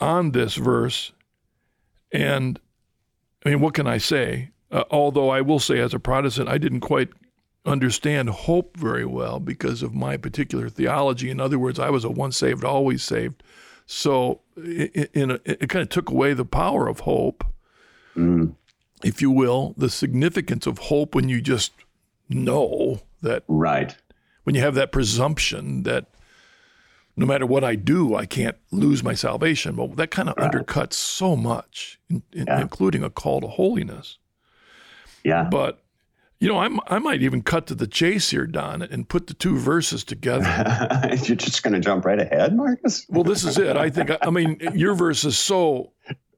on 0.00 0.32
this 0.32 0.56
verse. 0.56 1.12
And 2.12 2.60
I 3.44 3.50
mean, 3.50 3.60
what 3.60 3.74
can 3.74 3.86
I 3.86 3.98
say? 3.98 4.50
Uh, 4.70 4.84
although 4.90 5.30
I 5.30 5.40
will 5.40 5.58
say, 5.58 5.80
as 5.80 5.94
a 5.94 5.98
Protestant, 5.98 6.48
I 6.48 6.58
didn't 6.58 6.80
quite 6.80 7.08
understand 7.66 8.30
hope 8.30 8.76
very 8.76 9.04
well 9.04 9.40
because 9.40 9.82
of 9.82 9.94
my 9.94 10.16
particular 10.16 10.68
theology. 10.68 11.30
In 11.30 11.40
other 11.40 11.58
words, 11.58 11.78
I 11.78 11.90
was 11.90 12.04
a 12.04 12.10
once 12.10 12.36
saved, 12.36 12.64
always 12.64 13.02
saved. 13.02 13.42
So 13.86 14.40
i- 14.56 14.90
in 15.14 15.30
a, 15.32 15.40
it 15.44 15.68
kind 15.68 15.82
of 15.82 15.88
took 15.88 16.10
away 16.10 16.34
the 16.34 16.44
power 16.44 16.88
of 16.88 17.00
hope, 17.00 17.44
Mm, 18.16 18.54
if 19.04 19.22
you 19.22 19.30
will, 19.30 19.74
the 19.76 19.88
significance 19.88 20.66
of 20.66 20.78
hope 20.78 21.14
when 21.14 21.28
you 21.28 21.40
just 21.40 21.72
know 22.28 23.00
that 23.22 23.44
right. 23.46 23.96
when 24.44 24.54
you 24.56 24.60
have 24.60 24.74
that 24.74 24.90
presumption 24.90 25.84
that 25.84 26.06
no 27.16 27.26
matter 27.26 27.46
what 27.46 27.62
I 27.64 27.74
do, 27.76 28.14
I 28.16 28.26
can't 28.26 28.56
lose 28.72 29.02
my 29.04 29.14
salvation. 29.14 29.76
Well, 29.76 29.88
that 29.88 30.10
kind 30.10 30.28
of 30.28 30.36
undercuts 30.36 30.94
so 30.94 31.36
much, 31.36 31.98
in, 32.10 32.22
in- 32.32 32.46
Yeah. 32.46 32.60
including 32.60 33.02
a 33.04 33.10
call 33.10 33.40
to 33.40 33.46
holiness. 33.46 34.18
Yeah. 35.24 35.48
But 35.50 35.82
you 36.40 36.48
know, 36.48 36.58
I'm, 36.58 36.78
I 36.86 36.98
might 36.98 37.22
even 37.22 37.42
cut 37.42 37.66
to 37.66 37.74
the 37.74 37.86
chase 37.86 38.30
here, 38.30 38.46
Don, 38.46 38.82
and 38.82 39.08
put 39.08 39.26
the 39.26 39.34
two 39.34 39.56
verses 39.58 40.04
together. 40.04 40.44
You're 41.24 41.36
just 41.36 41.62
going 41.62 41.74
to 41.74 41.80
jump 41.80 42.04
right 42.04 42.20
ahead, 42.20 42.54
Marcus? 42.56 43.04
well, 43.08 43.24
this 43.24 43.44
is 43.44 43.58
it. 43.58 43.76
I 43.76 43.90
think. 43.90 44.10
I 44.22 44.30
mean, 44.30 44.58
your 44.74 44.94
verse 44.94 45.24
is 45.24 45.38
so 45.38 45.92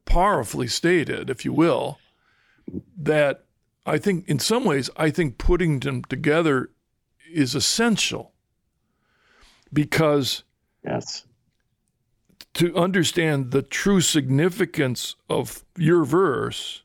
powerfully 0.05 0.67
stated, 0.67 1.29
if 1.29 1.45
you 1.45 1.53
will, 1.53 1.99
that 2.97 3.45
I 3.85 3.97
think, 3.97 4.27
in 4.27 4.39
some 4.39 4.65
ways, 4.65 4.89
I 4.97 5.09
think 5.11 5.37
putting 5.37 5.79
them 5.79 6.03
together 6.05 6.71
is 7.31 7.55
essential 7.55 8.33
because 9.71 10.43
Yes. 10.83 11.25
to 12.55 12.75
understand 12.75 13.51
the 13.51 13.61
true 13.61 14.01
significance 14.01 15.15
of 15.29 15.63
your 15.77 16.03
verse 16.03 16.83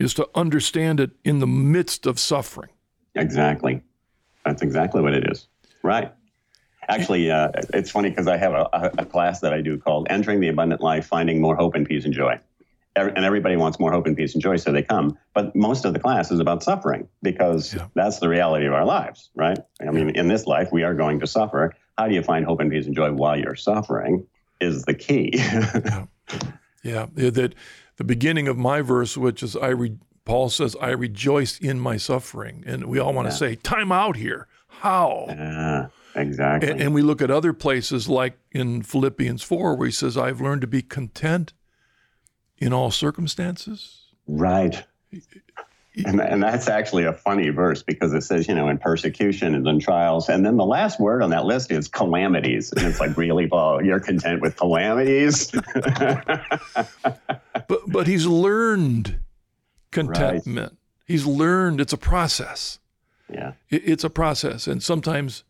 is 0.00 0.14
to 0.14 0.28
understand 0.34 0.98
it 0.98 1.10
in 1.24 1.38
the 1.38 1.46
midst 1.46 2.06
of 2.06 2.18
suffering. 2.18 2.70
Exactly. 3.14 3.82
That's 4.44 4.62
exactly 4.62 5.02
what 5.02 5.14
it 5.14 5.30
is. 5.30 5.46
Right. 5.82 6.12
Actually, 6.88 7.30
uh, 7.30 7.50
it's 7.74 7.90
funny 7.90 8.08
because 8.08 8.26
I 8.26 8.36
have 8.36 8.52
a, 8.52 8.90
a, 8.98 9.04
class 9.04 9.40
that 9.40 9.52
I 9.52 9.60
do 9.60 9.78
called 9.78 10.08
Entering 10.10 10.40
the 10.40 10.48
Abundant 10.48 10.80
Life 10.80 11.06
Finding 11.06 11.40
More 11.40 11.54
Hope 11.54 11.74
and 11.74 11.86
Peace 11.86 12.04
and 12.04 12.14
Joy. 12.14 12.40
Every, 12.96 13.12
and 13.14 13.24
everybody 13.24 13.56
wants 13.56 13.78
more 13.78 13.92
hope 13.92 14.06
and 14.06 14.16
peace 14.16 14.34
and 14.34 14.42
joy, 14.42 14.56
so 14.56 14.72
they 14.72 14.82
come. 14.82 15.16
But 15.32 15.54
most 15.54 15.84
of 15.84 15.92
the 15.92 16.00
class 16.00 16.32
is 16.32 16.40
about 16.40 16.64
suffering 16.64 17.06
because 17.22 17.72
Yeah. 17.74 17.86
that's 17.94 18.18
the 18.18 18.28
reality 18.28 18.66
of 18.66 18.72
our 18.72 18.84
lives, 18.84 19.30
right? 19.36 19.58
I 19.80 19.92
mean, 19.92 20.10
in 20.10 20.26
this 20.26 20.46
life, 20.46 20.70
we 20.72 20.82
are 20.82 20.94
going 20.94 21.20
to 21.20 21.26
suffer. 21.28 21.76
How 21.96 22.08
do 22.08 22.14
you 22.14 22.22
find 22.22 22.44
hope 22.44 22.58
and 22.58 22.68
peace 22.68 22.86
and 22.86 22.96
joy 22.96 23.12
while 23.12 23.38
you're 23.38 23.54
suffering 23.54 24.26
is 24.60 24.84
the 24.84 24.94
key. 24.94 25.30
Yeah, 25.34 26.06
that 26.82 27.54
the 27.96 28.04
beginning 28.04 28.48
of 28.48 28.56
my 28.58 28.80
verse, 28.80 29.16
which 29.16 29.42
is 29.42 29.56
I 29.56 29.68
re, 29.68 29.96
Paul 30.24 30.48
says, 30.50 30.76
"I 30.80 30.90
rejoice 30.90 31.58
in 31.58 31.80
my 31.80 31.96
suffering," 31.96 32.62
and 32.66 32.86
we 32.86 32.98
all 32.98 33.12
want 33.12 33.28
to 33.28 33.32
Yeah. 33.34 33.38
say, 33.38 33.54
"Time 33.56 33.90
out 33.92 34.16
here." 34.16 34.46
How? 34.68 35.26
Exactly. 36.14 36.70
And, 36.70 36.80
and 36.80 36.94
we 36.94 37.02
look 37.02 37.20
at 37.22 37.30
other 37.30 37.52
places 37.52 38.08
like 38.08 38.38
in 38.52 38.82
Philippians 38.82 39.42
four, 39.42 39.74
where 39.76 39.86
he 39.86 39.92
says, 39.92 40.16
"I've 40.16 40.40
learned 40.40 40.60
to 40.62 40.66
be 40.66 40.82
content 40.82 41.52
in 42.58 42.72
all 42.72 42.90
circumstances." 42.90 44.06
Right. 44.26 44.84
And, 46.06 46.20
and 46.20 46.40
that's 46.42 46.68
actually 46.68 47.04
a 47.04 47.12
funny 47.12 47.48
verse 47.48 47.82
because 47.82 48.12
it 48.14 48.22
says, 48.22 48.46
you 48.46 48.54
know, 48.54 48.68
in 48.68 48.78
persecution 48.78 49.54
and 49.56 49.66
in 49.66 49.80
trials. 49.80 50.28
And 50.28 50.46
then 50.46 50.56
the 50.56 50.64
last 50.64 51.00
word 51.00 51.20
on 51.22 51.30
that 51.30 51.44
list 51.46 51.70
is 51.72 51.88
calamities. 51.88 52.72
And 52.72 52.86
it's 52.86 53.00
like, 53.00 53.16
really, 53.16 53.48
Paul, 53.48 53.84
you're 53.84 53.98
content 54.00 54.40
with 54.40 54.56
calamities? 54.56 55.50
But 57.68 57.80
but 57.88 58.06
he's 58.06 58.26
learned 58.26 59.20
contentment. 59.90 60.76
He's 61.06 61.26
learned 61.26 61.80
it's 61.80 61.92
a 61.92 61.96
process. 61.98 62.78
yeah. 63.32 63.52
It- 63.68 63.82
It's 63.84 64.04
a 64.04 64.10
process, 64.10 64.66
and 64.66 64.82
sometimes 64.82 65.44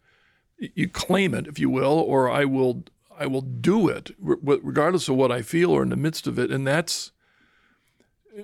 you 0.59 0.89
claim 0.89 1.35
it, 1.35 1.47
if 1.47 1.59
you 1.59 1.71
will, 1.71 1.99
or 2.07 2.31
I 2.31 2.45
will, 2.45 2.85
I 3.19 3.27
will 3.27 3.41
do 3.41 3.89
it, 3.89 4.11
regardless 4.19 5.09
of 5.09 5.17
what 5.17 5.33
I 5.33 5.41
feel 5.43 5.71
or 5.71 5.83
in 5.83 5.89
the 5.91 5.97
midst 5.97 6.27
of 6.27 6.39
it. 6.39 6.51
And 6.51 6.67
that's 6.67 7.13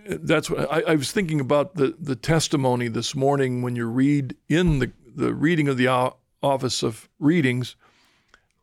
that's 0.07 0.51
what 0.51 0.71
I, 0.73 0.93
I 0.93 0.95
was 0.97 1.13
thinking 1.13 1.41
about 1.41 1.75
the 1.75 1.95
the 1.99 2.17
testimony 2.17 2.89
this 2.89 3.15
morning 3.15 3.63
when 3.63 3.77
you 3.77 3.87
read 3.87 4.37
in 4.49 4.79
the 4.79 4.93
the 5.15 5.33
reading 5.33 5.69
of 5.69 5.77
the 5.77 6.13
office 6.43 6.83
of 6.83 7.09
readings 7.19 7.77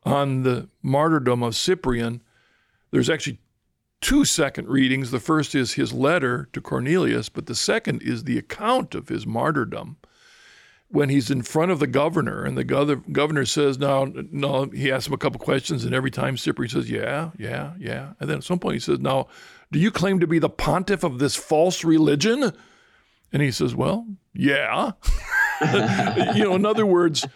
on 0.04 0.42
the 0.42 0.68
martyrdom 0.82 1.42
of 1.42 1.56
Cyprian. 1.56 2.22
There's 2.90 3.10
actually 3.10 3.38
two 4.00 4.24
second 4.24 4.68
readings. 4.68 5.10
The 5.10 5.18
first 5.18 5.54
is 5.54 5.72
his 5.72 5.92
letter 5.92 6.48
to 6.52 6.60
Cornelius, 6.60 7.28
but 7.28 7.46
the 7.46 7.54
second 7.54 8.02
is 8.02 8.24
the 8.24 8.38
account 8.38 8.94
of 8.94 9.08
his 9.08 9.26
martyrdom 9.26 9.96
when 10.94 11.08
he's 11.08 11.28
in 11.28 11.42
front 11.42 11.72
of 11.72 11.80
the 11.80 11.88
governor, 11.88 12.44
and 12.44 12.56
the 12.56 12.64
gov- 12.64 13.10
governor 13.10 13.44
says, 13.44 13.78
"No, 13.78 14.04
no." 14.30 14.66
He 14.66 14.92
asks 14.92 15.08
him 15.08 15.12
a 15.12 15.18
couple 15.18 15.40
questions, 15.40 15.84
and 15.84 15.92
every 15.92 16.10
time 16.10 16.36
Cyprian 16.36 16.70
says, 16.70 16.88
"Yeah, 16.88 17.30
yeah, 17.36 17.72
yeah," 17.80 18.12
and 18.20 18.30
then 18.30 18.38
at 18.38 18.44
some 18.44 18.60
point 18.60 18.74
he 18.74 18.80
says, 18.80 19.00
"Now, 19.00 19.26
do 19.72 19.80
you 19.80 19.90
claim 19.90 20.20
to 20.20 20.28
be 20.28 20.38
the 20.38 20.48
pontiff 20.48 21.02
of 21.02 21.18
this 21.18 21.34
false 21.34 21.82
religion?" 21.82 22.52
And 23.32 23.42
he 23.42 23.50
says, 23.50 23.74
"Well, 23.74 24.06
yeah." 24.32 24.92
you 26.36 26.44
know, 26.44 26.54
in 26.54 26.64
other 26.64 26.86
words, 26.86 27.26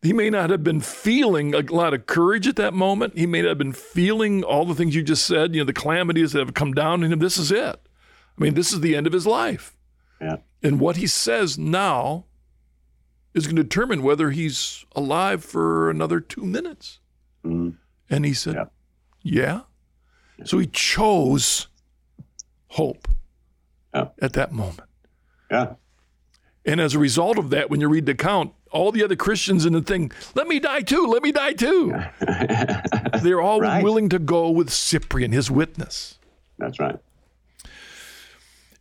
he 0.00 0.12
may 0.12 0.30
not 0.30 0.50
have 0.50 0.62
been 0.62 0.80
feeling 0.80 1.56
a 1.56 1.62
lot 1.62 1.94
of 1.94 2.06
courage 2.06 2.46
at 2.46 2.54
that 2.54 2.72
moment. 2.72 3.18
He 3.18 3.26
may 3.26 3.42
not 3.42 3.48
have 3.48 3.58
been 3.58 3.72
feeling 3.72 4.44
all 4.44 4.64
the 4.64 4.76
things 4.76 4.94
you 4.94 5.02
just 5.02 5.26
said. 5.26 5.56
You 5.56 5.62
know, 5.62 5.66
the 5.66 5.72
calamities 5.72 6.32
that 6.32 6.38
have 6.38 6.54
come 6.54 6.72
down 6.72 7.02
on 7.02 7.12
him. 7.12 7.18
This 7.18 7.36
is 7.36 7.50
it. 7.50 7.80
I 8.38 8.40
mean, 8.40 8.54
this 8.54 8.72
is 8.72 8.80
the 8.80 8.94
end 8.94 9.08
of 9.08 9.12
his 9.12 9.26
life. 9.26 9.76
Yeah. 10.20 10.36
And 10.62 10.78
what 10.78 10.98
he 10.98 11.08
says 11.08 11.58
now 11.58 12.26
is 13.34 13.46
going 13.46 13.56
to 13.56 13.62
determine 13.62 14.02
whether 14.02 14.30
he's 14.30 14.84
alive 14.96 15.44
for 15.44 15.90
another 15.90 16.20
two 16.20 16.44
minutes. 16.44 16.98
Mhm. 17.44 17.74
And 18.10 18.24
he 18.24 18.34
said, 18.34 18.54
Yeah. 18.54 18.64
yeah. 19.22 19.60
So 20.44 20.58
he 20.58 20.66
chose 20.66 21.68
hope 22.68 23.08
Yeah. 23.94 24.08
at 24.20 24.32
that 24.34 24.52
moment. 24.52 24.88
Yeah. 25.50 25.74
And 26.64 26.80
as 26.80 26.94
a 26.94 26.98
result 26.98 27.38
of 27.38 27.50
that, 27.50 27.70
when 27.70 27.80
you 27.80 27.88
read 27.88 28.06
the 28.06 28.12
account, 28.12 28.52
all 28.70 28.92
the 28.92 29.02
other 29.02 29.16
Christians 29.16 29.64
in 29.64 29.72
the 29.72 29.80
thing, 29.80 30.12
let 30.34 30.46
me 30.46 30.58
die 30.60 30.80
too, 30.82 31.06
let 31.06 31.22
me 31.22 31.32
die 31.32 31.54
too. 31.54 31.94
They're 33.22 33.40
all 33.40 33.60
Right. 33.60 33.82
willing 33.82 34.08
to 34.10 34.18
go 34.18 34.50
with 34.50 34.68
Cyprian, 34.70 35.32
his 35.32 35.50
witness. 35.50 36.18
That's 36.58 36.78
right. 36.78 36.98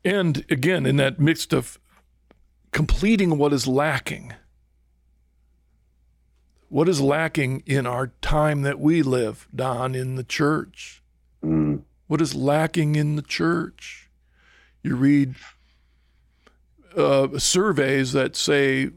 And 0.04 0.46
again, 0.50 0.86
in 0.86 0.98
that 0.98 1.20
midst 1.20 1.54
of 1.54 1.80
completing 2.78 3.40
what 3.40 3.52
is 3.54 3.66
lacking, 3.66 4.36
what 6.70 6.88
is 6.88 7.02
lacking 7.02 7.64
in 7.66 7.88
our 7.88 8.12
time 8.22 8.62
that 8.62 8.80
we 8.80 9.02
live, 9.02 9.48
Don, 9.56 9.96
in 9.96 10.14
the 10.14 10.24
church? 10.24 11.02
Mm. 11.44 11.82
What 12.06 12.22
is 12.22 12.36
lacking 12.36 12.96
in 12.96 13.16
the 13.16 13.24
church? 13.24 14.12
You 14.84 14.96
read 14.96 15.34
uh, 16.96 17.40
surveys 17.40 18.14
that 18.14 18.36
say 18.36 18.92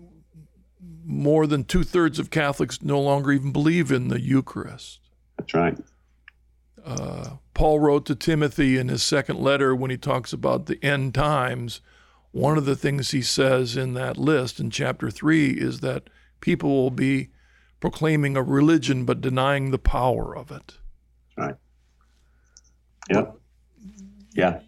more 1.07 1.47
than 1.47 1.65
two 1.65 1.83
thirds 1.83 2.19
of 2.19 2.29
Catholics 2.29 2.83
no 2.83 3.01
longer 3.01 3.33
even 3.33 3.51
believe 3.51 3.91
in 3.91 4.09
the 4.09 4.21
Eucharist. 4.21 5.01
That's 5.39 5.55
right. 5.55 5.79
Uh, 6.85 7.37
Paul 7.55 7.81
wrote 7.81 8.05
to 8.05 8.15
Timothy 8.15 8.77
in 8.77 8.89
his 8.89 9.03
second 9.03 9.39
letter 9.39 9.75
when 9.75 9.91
he 9.91 9.97
talks 9.97 10.35
about 10.35 10.67
the 10.67 10.79
end 10.85 11.15
times. 11.15 11.81
One 12.33 12.57
of 12.57 12.65
the 12.65 12.77
things 12.77 13.11
he 13.11 13.23
says 13.23 13.77
in 13.77 13.95
that 13.95 14.17
list 14.17 14.61
in 14.61 14.71
chapter 14.71 15.11
three 15.11 15.51
is 15.51 15.81
that 15.81 16.09
people 16.41 16.71
will 16.71 16.91
be 16.91 17.31
proclaiming 17.81 18.37
a 18.37 18.43
religion 18.43 19.05
but 19.05 19.21
denying 19.21 19.71
the 19.71 19.79
power 19.79 20.37
of 20.37 20.51
it. 20.51 20.79
Right. 21.37 21.57
Yep. 23.11 23.37
Yeah. 24.35 24.61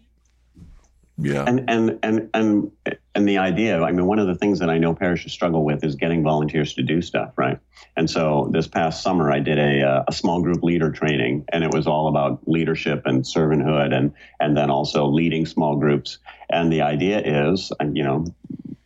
Yeah. 1.17 1.45
And 1.45 1.69
and 1.69 1.99
and 2.01 2.29
and 2.33 2.71
and 3.13 3.27
the 3.27 3.37
idea, 3.37 3.81
I 3.81 3.91
mean, 3.91 4.07
one 4.07 4.17
of 4.17 4.27
the 4.27 4.35
things 4.35 4.59
that 4.59 4.69
I 4.69 4.79
know 4.79 4.95
parishes 4.95 5.31
struggle 5.31 5.63
with 5.63 5.83
is 5.83 5.95
getting 5.95 6.23
volunteers 6.23 6.73
to 6.75 6.83
do 6.83 7.01
stuff, 7.01 7.33
right? 7.37 7.59
And 7.95 8.09
so 8.09 8.49
this 8.51 8.67
past 8.67 9.03
summer, 9.03 9.31
I 9.31 9.39
did 9.39 9.59
a, 9.59 9.87
uh, 9.87 10.03
a 10.07 10.11
small 10.11 10.41
group 10.41 10.63
leader 10.63 10.91
training, 10.91 11.45
and 11.53 11.63
it 11.63 11.71
was 11.71 11.85
all 11.85 12.07
about 12.07 12.47
leadership 12.47 13.03
and 13.05 13.23
servanthood, 13.23 13.93
and 13.93 14.13
and 14.39 14.57
then 14.57 14.71
also 14.71 15.05
leading 15.05 15.45
small 15.45 15.75
groups. 15.75 16.17
And 16.49 16.73
the 16.73 16.81
idea 16.81 17.49
is, 17.51 17.71
you 17.93 18.03
know, 18.03 18.25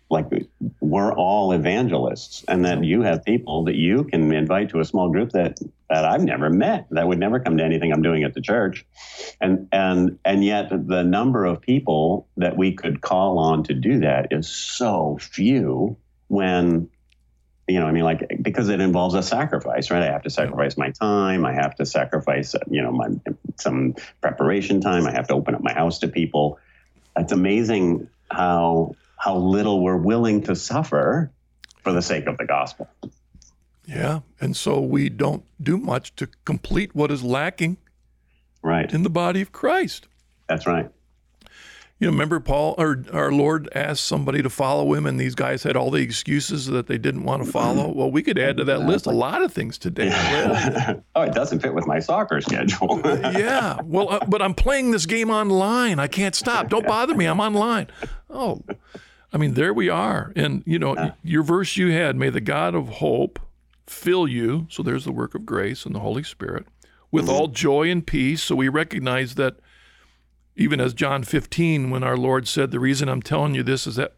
like 0.10 0.28
we're 0.80 1.13
all 1.13 1.52
evangelists 1.52 2.46
and 2.48 2.63
that 2.65 2.84
you 2.84 3.02
have 3.02 3.26
people 3.26 3.65
that 3.65 3.76
you 3.76 4.06
can 4.06 4.32
invite 4.32 4.70
to 4.70 4.80
a 4.80 4.86
small 4.86 5.10
group 5.10 5.32
that 5.32 5.60
that 5.89 6.06
I've 6.06 6.24
never 6.24 6.50
met 6.50 6.88
that 6.91 7.08
would 7.08 7.20
never 7.20 7.39
come 7.39 7.58
to 7.58 7.63
anything 7.63 7.91
I'm 7.91 8.02
doing 8.02 8.24
at 8.24 8.34
the 8.34 8.41
church. 8.41 8.86
And 9.41 9.67
and 9.72 10.20
and 10.24 10.43
yet 10.43 10.70
the 10.70 11.04
number 11.04 11.46
of 11.46 11.62
people 11.62 12.28
that 12.38 12.56
we 12.56 12.74
could 12.74 13.02
call 13.02 13.39
on 13.39 13.63
to 13.63 13.74
do 13.74 14.00
that 14.00 14.28
is 14.32 14.50
so 14.50 15.17
few 15.20 15.98
when 16.28 16.89
you 17.67 17.80
know 17.80 17.86
I 17.86 17.91
mean 17.91 18.06
like 18.06 18.38
because 18.41 18.70
it 18.70 18.80
involves 18.80 19.13
a 19.13 19.24
sacrifice 19.24 19.91
right? 19.91 20.04
I 20.04 20.12
have 20.12 20.24
to 20.24 20.30
sacrifice 20.30 20.78
my 20.78 20.91
time 20.91 21.46
I 21.46 21.54
have 21.54 21.76
to 21.76 21.86
sacrifice 21.86 22.56
you 22.70 22.82
know 22.82 22.91
my 22.93 23.08
some 23.58 23.96
preparation 24.22 24.80
time 24.80 25.06
I 25.06 25.12
have 25.12 25.28
to 25.28 25.34
open 25.34 25.54
up 25.54 25.62
my 25.62 25.74
house 25.74 26.00
to 26.00 26.08
people. 26.08 26.60
It's 27.17 27.34
amazing 27.34 28.08
how 28.30 28.96
how 29.28 29.36
little 29.36 29.82
we're 29.82 29.98
willing 29.98 30.42
to 30.42 30.56
suffer 30.56 31.30
for 31.84 31.92
the 31.92 32.02
sake 32.02 32.28
of 32.28 32.38
the 32.38 32.46
gospel. 32.46 32.90
Yeah, 33.86 34.22
and 34.40 34.56
so 34.56 34.80
we 34.80 35.10
don't 35.10 35.44
do 35.62 35.78
much 35.78 36.16
to 36.16 36.30
complete 36.46 36.96
what 36.96 37.12
is 37.12 37.24
lacking 37.24 37.76
right 38.62 38.90
in 38.94 39.04
the 39.04 39.10
body 39.10 39.42
of 39.42 39.52
Christ. 39.52 40.08
That's 40.48 40.66
right. 40.66 40.90
You 42.00 42.08
know, 42.08 42.12
remember 42.12 42.40
Paul 42.40 42.76
or 42.78 43.04
our 43.12 43.32
Lord 43.32 43.68
asked 43.76 44.06
somebody 44.06 44.42
to 44.44 44.50
follow 44.50 44.94
him, 44.94 45.06
and 45.06 45.20
these 45.20 45.36
guys 45.36 45.63
had 45.63 45.76
all 45.76 45.92
the 45.92 46.02
excuses 46.02 46.68
that 46.68 46.88
they 46.88 46.98
didn't 46.98 47.24
want 47.24 47.44
to 47.44 47.52
follow. 47.52 47.92
Well, 47.98 48.12
we 48.12 48.22
could 48.24 48.38
add 48.38 48.58
to 48.58 48.63
that 48.66 48.82
list 48.82 49.08
a 49.08 49.12
lot 49.12 49.42
of 49.42 49.52
things 49.52 49.78
today. 49.78 50.10
oh, 51.16 51.22
it 51.22 51.34
doesn't 51.34 51.60
fit 51.60 51.74
with 51.74 51.88
my 51.88 52.00
soccer 52.00 52.40
schedule. 52.40 53.02
yeah, 53.06 53.82
well, 53.84 54.10
uh, 54.10 54.20
but 54.26 54.42
I'm 54.42 54.54
playing 54.54 54.92
this 54.92 55.06
game 55.06 55.32
online. 55.32 56.00
I 56.00 56.08
can't 56.08 56.36
stop. 56.36 56.70
Don't 56.70 56.88
bother 56.88 57.13
me. 57.13 57.26
I'm 57.26 57.40
online. 57.42 57.88
Oh, 58.30 58.62
I 59.34 59.38
mean, 59.38 59.56
there 59.56 59.74
we 59.74 59.90
are. 59.90 60.32
And, 60.36 60.63
you 60.66 60.80
know, 60.80 60.96
yeah. 60.96 61.12
your 61.24 61.44
verse 61.44 61.76
you 61.78 61.92
had, 61.92 62.16
may 62.16 62.30
the 62.30 62.42
God 62.42 62.76
of 62.76 62.88
hope 62.88 63.40
fill 63.86 64.28
you. 64.28 64.68
So 64.70 64.84
there's 64.84 65.06
the 65.06 65.12
work 65.12 65.36
of 65.36 65.46
grace 65.46 65.86
and 65.86 65.94
the 65.94 66.00
Holy 66.00 66.24
Spirit 66.24 66.66
with 67.12 67.26
mm-hmm. 67.26 67.34
all 67.34 67.48
joy 67.48 67.90
and 67.90 68.06
peace. 68.06 68.44
So 68.44 68.56
we 68.56 68.70
recognize 68.70 69.36
that 69.36 69.58
even 70.56 70.80
as 70.80 70.94
John 70.94 71.24
15, 71.24 71.90
when 71.90 72.04
our 72.04 72.18
Lord 72.18 72.48
said, 72.48 72.72
The 72.72 72.80
reason 72.80 73.10
I'm 73.10 73.22
telling 73.22 73.54
you 73.54 73.63
this 73.63 73.86
is 73.86 73.96
that 73.96 74.13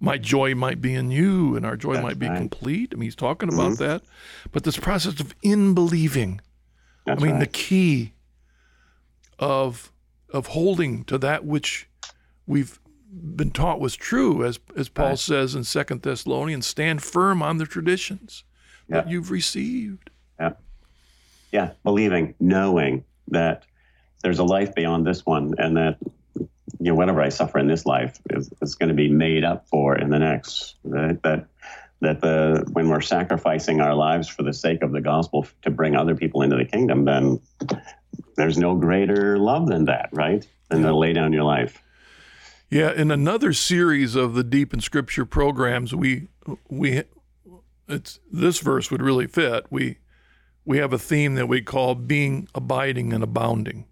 my 0.00 0.18
joy 0.18 0.54
might 0.54 0.80
be 0.80 0.94
in 0.94 1.10
you 1.10 1.54
and 1.56 1.64
our 1.64 1.76
joy 1.76 1.94
That's 1.94 2.04
might 2.04 2.18
be 2.18 2.28
right. 2.28 2.36
complete. 2.36 2.90
I 2.92 2.96
mean, 2.96 3.04
he's 3.04 3.16
talking 3.16 3.48
mm-hmm. 3.48 3.60
about 3.60 3.78
that. 3.78 4.02
But 4.50 4.64
this 4.64 4.76
process 4.76 5.20
of 5.20 5.34
in 5.42 5.74
believing, 5.74 6.40
I 7.06 7.14
mean, 7.14 7.32
right. 7.32 7.40
the 7.40 7.46
key 7.46 8.12
of 9.38 9.92
of 10.30 10.48
holding 10.48 11.04
to 11.04 11.18
that 11.18 11.44
which 11.44 11.88
we've 12.46 12.80
been 13.12 13.50
taught 13.50 13.80
was 13.80 13.94
true, 13.94 14.44
as 14.44 14.58
as 14.76 14.88
Paul 14.88 15.10
right. 15.10 15.18
says 15.18 15.54
in 15.54 15.64
Second 15.64 16.02
Thessalonians, 16.02 16.66
stand 16.66 17.02
firm 17.02 17.42
on 17.42 17.58
the 17.58 17.66
traditions 17.66 18.44
yeah. 18.88 18.96
that 18.96 19.10
you've 19.10 19.30
received. 19.30 20.10
Yeah, 20.40 20.52
yeah, 21.50 21.70
believing, 21.84 22.34
knowing 22.40 23.04
that 23.28 23.64
there's 24.22 24.38
a 24.38 24.44
life 24.44 24.74
beyond 24.74 25.06
this 25.06 25.26
one, 25.26 25.54
and 25.58 25.76
that 25.76 25.98
you 26.36 26.90
know 26.90 26.94
whatever 26.94 27.20
I 27.20 27.28
suffer 27.28 27.58
in 27.58 27.66
this 27.66 27.84
life 27.84 28.18
is, 28.30 28.50
is 28.62 28.74
going 28.74 28.88
to 28.88 28.94
be 28.94 29.08
made 29.08 29.44
up 29.44 29.68
for 29.68 29.96
in 29.96 30.10
the 30.10 30.18
next. 30.18 30.76
Right? 30.84 31.20
That 31.22 31.46
that 32.00 32.20
the 32.20 32.64
when 32.72 32.88
we're 32.88 33.00
sacrificing 33.00 33.80
our 33.80 33.94
lives 33.94 34.28
for 34.28 34.42
the 34.42 34.52
sake 34.52 34.82
of 34.82 34.92
the 34.92 35.00
gospel 35.00 35.46
to 35.62 35.70
bring 35.70 35.96
other 35.96 36.14
people 36.14 36.42
into 36.42 36.56
the 36.56 36.64
kingdom, 36.64 37.04
then 37.04 37.40
there's 38.36 38.58
no 38.58 38.74
greater 38.74 39.38
love 39.38 39.68
than 39.68 39.84
that, 39.84 40.08
right? 40.12 40.46
Than 40.68 40.82
to 40.82 40.96
lay 40.96 41.12
down 41.12 41.32
your 41.32 41.44
life. 41.44 41.82
Yeah, 42.72 42.90
in 42.90 43.10
another 43.10 43.52
series 43.52 44.14
of 44.16 44.32
the 44.32 44.42
Deep 44.42 44.72
in 44.72 44.80
Scripture 44.80 45.26
programs, 45.26 45.94
we 45.94 46.28
we 46.70 47.02
it's 47.86 48.18
this 48.30 48.60
verse 48.60 48.90
would 48.90 49.02
really 49.02 49.26
fit. 49.26 49.66
We 49.68 49.98
we 50.64 50.78
have 50.78 50.94
a 50.94 50.98
theme 50.98 51.34
that 51.34 51.48
we 51.48 51.60
call 51.60 51.94
being 51.94 52.48
abiding 52.54 53.12
and 53.12 53.22
abounding. 53.22 53.84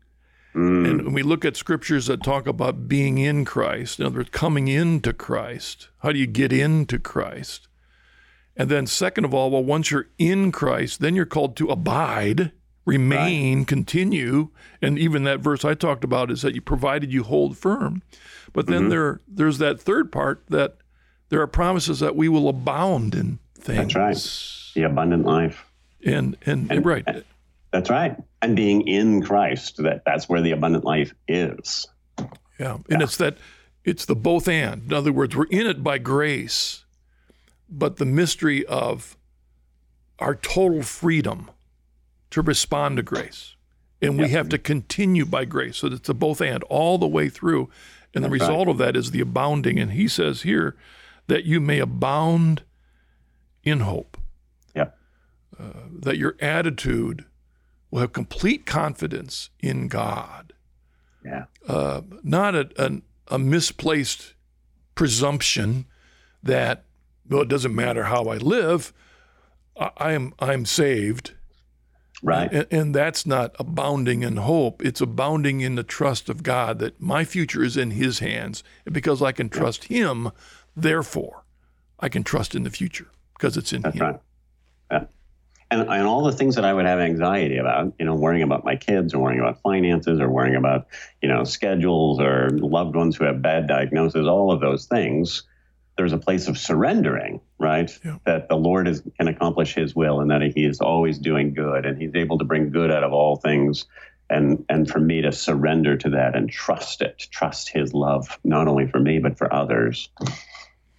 Mm. 0.54 0.88
And 0.88 1.14
we 1.14 1.22
look 1.22 1.44
at 1.44 1.58
scriptures 1.58 2.06
that 2.06 2.22
talk 2.22 2.46
about 2.46 2.88
being 2.88 3.18
in 3.18 3.44
Christ, 3.44 4.00
in 4.00 4.06
other 4.06 4.16
words, 4.16 4.30
coming 4.30 4.66
into 4.66 5.12
Christ. 5.12 5.90
How 5.98 6.10
do 6.10 6.18
you 6.18 6.26
get 6.26 6.50
into 6.50 6.98
Christ? 6.98 7.68
And 8.56 8.70
then, 8.70 8.86
second 8.86 9.26
of 9.26 9.34
all, 9.34 9.50
well, 9.50 9.62
once 9.62 9.90
you're 9.90 10.08
in 10.16 10.52
Christ, 10.52 11.00
then 11.00 11.14
you're 11.14 11.26
called 11.26 11.54
to 11.58 11.68
abide, 11.68 12.52
remain, 12.84 13.58
right. 13.58 13.66
continue. 13.66 14.48
And 14.82 14.98
even 14.98 15.24
that 15.24 15.40
verse 15.40 15.64
I 15.64 15.74
talked 15.74 16.04
about 16.04 16.30
is 16.30 16.42
that 16.42 16.54
you 16.54 16.60
provided 16.60 17.12
you 17.12 17.22
hold 17.22 17.56
firm. 17.56 18.02
But 18.52 18.66
then 18.66 18.82
mm-hmm. 18.82 18.88
there 18.90 19.20
there's 19.28 19.58
that 19.58 19.80
third 19.80 20.10
part 20.10 20.44
that 20.48 20.78
there 21.28 21.40
are 21.40 21.46
promises 21.46 22.00
that 22.00 22.16
we 22.16 22.28
will 22.28 22.48
abound 22.48 23.14
in 23.14 23.38
things. 23.54 23.94
That's 23.94 23.94
right. 23.94 24.74
The 24.74 24.90
abundant 24.90 25.24
life. 25.24 25.64
And 26.04 26.36
and, 26.46 26.70
and 26.70 26.84
right. 26.84 27.04
And, 27.06 27.24
that's 27.70 27.90
right. 27.90 28.16
And 28.42 28.56
being 28.56 28.86
in 28.88 29.22
Christ, 29.22 29.76
that 29.78 30.02
that's 30.04 30.28
where 30.28 30.40
the 30.40 30.50
abundant 30.50 30.84
life 30.84 31.14
is. 31.28 31.86
Yeah. 32.58 32.74
And 32.74 32.84
yeah. 32.90 33.02
it's 33.02 33.16
that 33.18 33.36
it's 33.84 34.04
the 34.04 34.16
both 34.16 34.48
and. 34.48 34.82
In 34.86 34.92
other 34.92 35.12
words, 35.12 35.36
we're 35.36 35.44
in 35.44 35.66
it 35.66 35.84
by 35.84 35.98
grace, 35.98 36.84
but 37.68 37.96
the 37.96 38.04
mystery 38.04 38.66
of 38.66 39.16
our 40.18 40.34
total 40.34 40.82
freedom 40.82 41.50
to 42.30 42.42
respond 42.42 42.96
to 42.96 43.02
grace. 43.02 43.56
And 44.02 44.18
we 44.18 44.30
have 44.30 44.48
to 44.48 44.58
continue 44.58 45.26
by 45.26 45.44
grace. 45.44 45.78
So 45.78 45.88
it's 45.88 46.08
a 46.08 46.14
both 46.14 46.40
and 46.40 46.62
all 46.64 46.96
the 46.96 47.06
way 47.06 47.28
through. 47.28 47.68
And 48.14 48.24
the 48.24 48.30
result 48.30 48.66
right. 48.66 48.72
of 48.72 48.78
that 48.78 48.96
is 48.96 49.10
the 49.10 49.20
abounding. 49.20 49.78
And 49.78 49.92
he 49.92 50.08
says 50.08 50.42
here 50.42 50.74
that 51.26 51.44
you 51.44 51.60
may 51.60 51.78
abound 51.78 52.62
in 53.62 53.80
hope. 53.80 54.16
Yeah. 54.74 54.90
Uh, 55.58 55.72
that 56.00 56.16
your 56.16 56.36
attitude 56.40 57.26
will 57.90 58.00
have 58.00 58.12
complete 58.12 58.64
confidence 58.64 59.50
in 59.60 59.88
God. 59.88 60.54
Yeah. 61.24 61.44
Uh, 61.68 62.02
not 62.22 62.54
a, 62.54 62.70
a, 62.78 63.02
a, 63.34 63.38
misplaced 63.38 64.32
presumption 64.94 65.84
that, 66.42 66.84
well, 67.28 67.42
it 67.42 67.48
doesn't 67.48 67.74
matter 67.74 68.04
how 68.04 68.24
I 68.24 68.38
live. 68.38 68.94
I, 69.78 69.90
I 69.98 70.12
am 70.12 70.32
I'm 70.38 70.64
saved 70.64 71.34
Right. 72.22 72.52
And, 72.52 72.66
and, 72.70 72.94
that's 72.94 73.24
not 73.24 73.56
abounding 73.58 74.22
in 74.22 74.36
hope. 74.36 74.84
It's 74.84 75.00
abounding 75.00 75.60
in 75.62 75.74
the 75.74 75.82
trust 75.82 76.28
of 76.28 76.42
God 76.42 76.78
that 76.80 77.00
my 77.00 77.24
future 77.24 77.62
is 77.62 77.76
in 77.76 77.92
His 77.92 78.18
hands. 78.18 78.62
And 78.84 78.92
because 78.92 79.22
I 79.22 79.32
can 79.32 79.48
trust 79.48 79.84
Him, 79.84 80.30
therefore, 80.76 81.44
I 81.98 82.08
can 82.08 82.22
trust 82.22 82.54
in 82.54 82.62
the 82.62 82.70
future 82.70 83.08
because 83.34 83.56
it's 83.56 83.72
in 83.72 83.82
that's 83.82 83.96
Him. 83.96 84.02
Right. 84.02 84.20
Yeah. 84.90 85.04
And, 85.70 85.82
and 85.82 86.06
all 86.06 86.24
the 86.24 86.32
things 86.32 86.56
that 86.56 86.64
I 86.64 86.74
would 86.74 86.84
have 86.84 86.98
anxiety 86.98 87.56
about, 87.56 87.92
you 87.98 88.04
know, 88.04 88.14
worrying 88.14 88.42
about 88.42 88.64
my 88.64 88.76
kids 88.76 89.14
or 89.14 89.20
worrying 89.20 89.40
about 89.40 89.62
finances 89.62 90.20
or 90.20 90.28
worrying 90.28 90.56
about, 90.56 90.88
you 91.22 91.28
know, 91.28 91.44
schedules 91.44 92.20
or 92.20 92.50
loved 92.50 92.96
ones 92.96 93.16
who 93.16 93.24
have 93.24 93.40
bad 93.40 93.66
diagnoses, 93.66 94.26
all 94.26 94.52
of 94.52 94.60
those 94.60 94.86
things 94.86 95.44
there's 95.96 96.12
a 96.12 96.18
place 96.18 96.48
of 96.48 96.56
surrendering, 96.56 97.40
right? 97.58 97.90
Yeah. 98.04 98.18
That 98.24 98.48
the 98.48 98.56
Lord 98.56 98.88
is, 98.88 99.02
can 99.18 99.28
accomplish 99.28 99.74
His 99.74 99.94
will 99.94 100.20
and 100.20 100.30
that 100.30 100.42
He 100.42 100.64
is 100.64 100.80
always 100.80 101.18
doing 101.18 101.54
good 101.54 101.86
and 101.86 102.00
He's 102.00 102.14
able 102.14 102.38
to 102.38 102.44
bring 102.44 102.70
good 102.70 102.90
out 102.90 103.04
of 103.04 103.12
all 103.12 103.36
things. 103.36 103.86
And, 104.28 104.64
and 104.68 104.88
for 104.88 105.00
me 105.00 105.22
to 105.22 105.32
surrender 105.32 105.96
to 105.96 106.10
that 106.10 106.36
and 106.36 106.50
trust 106.50 107.02
it, 107.02 107.26
trust 107.30 107.68
His 107.68 107.92
love, 107.92 108.38
not 108.44 108.68
only 108.68 108.86
for 108.86 109.00
me, 109.00 109.18
but 109.18 109.36
for 109.36 109.52
others. 109.52 110.08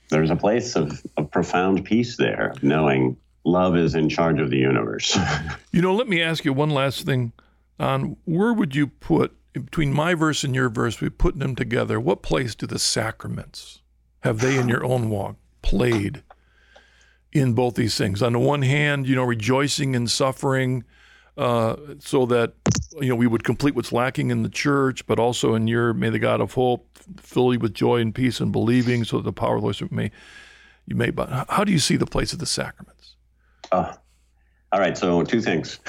There's 0.09 0.29
a 0.29 0.35
place 0.35 0.75
of, 0.75 1.01
of 1.17 1.31
profound 1.31 1.85
peace 1.85 2.17
there, 2.17 2.53
knowing 2.61 3.17
love 3.45 3.77
is 3.77 3.95
in 3.95 4.09
charge 4.09 4.39
of 4.39 4.49
the 4.49 4.57
universe. 4.57 5.17
you 5.71 5.81
know, 5.81 5.95
let 5.95 6.09
me 6.09 6.21
ask 6.21 6.43
you 6.43 6.53
one 6.53 6.69
last 6.69 7.05
thing 7.05 7.31
on 7.79 8.17
where 8.25 8.53
would 8.53 8.75
you 8.75 8.87
put 8.87 9.35
between 9.53 9.93
my 9.93 10.13
verse 10.13 10.43
and 10.43 10.55
your 10.55 10.69
verse, 10.69 11.01
we 11.01 11.09
put 11.09 11.39
them 11.39 11.55
together, 11.55 11.99
what 11.99 12.21
place 12.21 12.55
do 12.55 12.65
the 12.65 12.79
sacraments 12.79 13.80
have 14.21 14.39
they 14.39 14.57
in 14.57 14.67
your 14.67 14.83
own 14.83 15.09
walk 15.09 15.35
played 15.61 16.23
in 17.31 17.53
both 17.53 17.75
these 17.75 17.97
things? 17.97 18.21
On 18.21 18.33
the 18.33 18.39
one 18.39 18.61
hand, 18.61 19.07
you 19.07 19.15
know, 19.15 19.23
rejoicing 19.23 19.95
in 19.95 20.07
suffering 20.07 20.83
uh, 21.37 21.75
so 21.99 22.25
that, 22.25 22.53
you 22.99 23.09
know, 23.09 23.15
we 23.15 23.27
would 23.27 23.43
complete 23.43 23.75
what's 23.75 23.91
lacking 23.91 24.31
in 24.31 24.43
the 24.43 24.49
church, 24.49 25.05
but 25.07 25.19
also 25.19 25.55
in 25.55 25.67
your, 25.67 25.93
may 25.93 26.09
the 26.09 26.19
God 26.19 26.41
of 26.41 26.53
hope 26.53 26.87
fill 27.17 27.53
you 27.53 27.59
with 27.59 27.73
joy 27.73 27.97
and 27.97 28.13
peace 28.13 28.39
and 28.39 28.51
believing 28.51 29.03
so 29.03 29.17
that 29.17 29.23
the 29.23 29.33
power 29.33 29.55
of 29.55 29.61
the 29.61 29.65
Lord 29.65 29.91
may, 29.91 30.11
you 30.85 30.95
may, 30.95 31.09
but 31.09 31.47
how 31.49 31.63
do 31.63 31.71
you 31.71 31.79
see 31.79 31.95
the 31.95 32.05
place 32.05 32.33
of 32.33 32.39
the 32.39 32.45
sacraments? 32.45 33.15
Uh, 33.71 33.93
all 34.71 34.79
right. 34.79 34.97
So 34.97 35.23
two 35.23 35.41
things. 35.41 35.79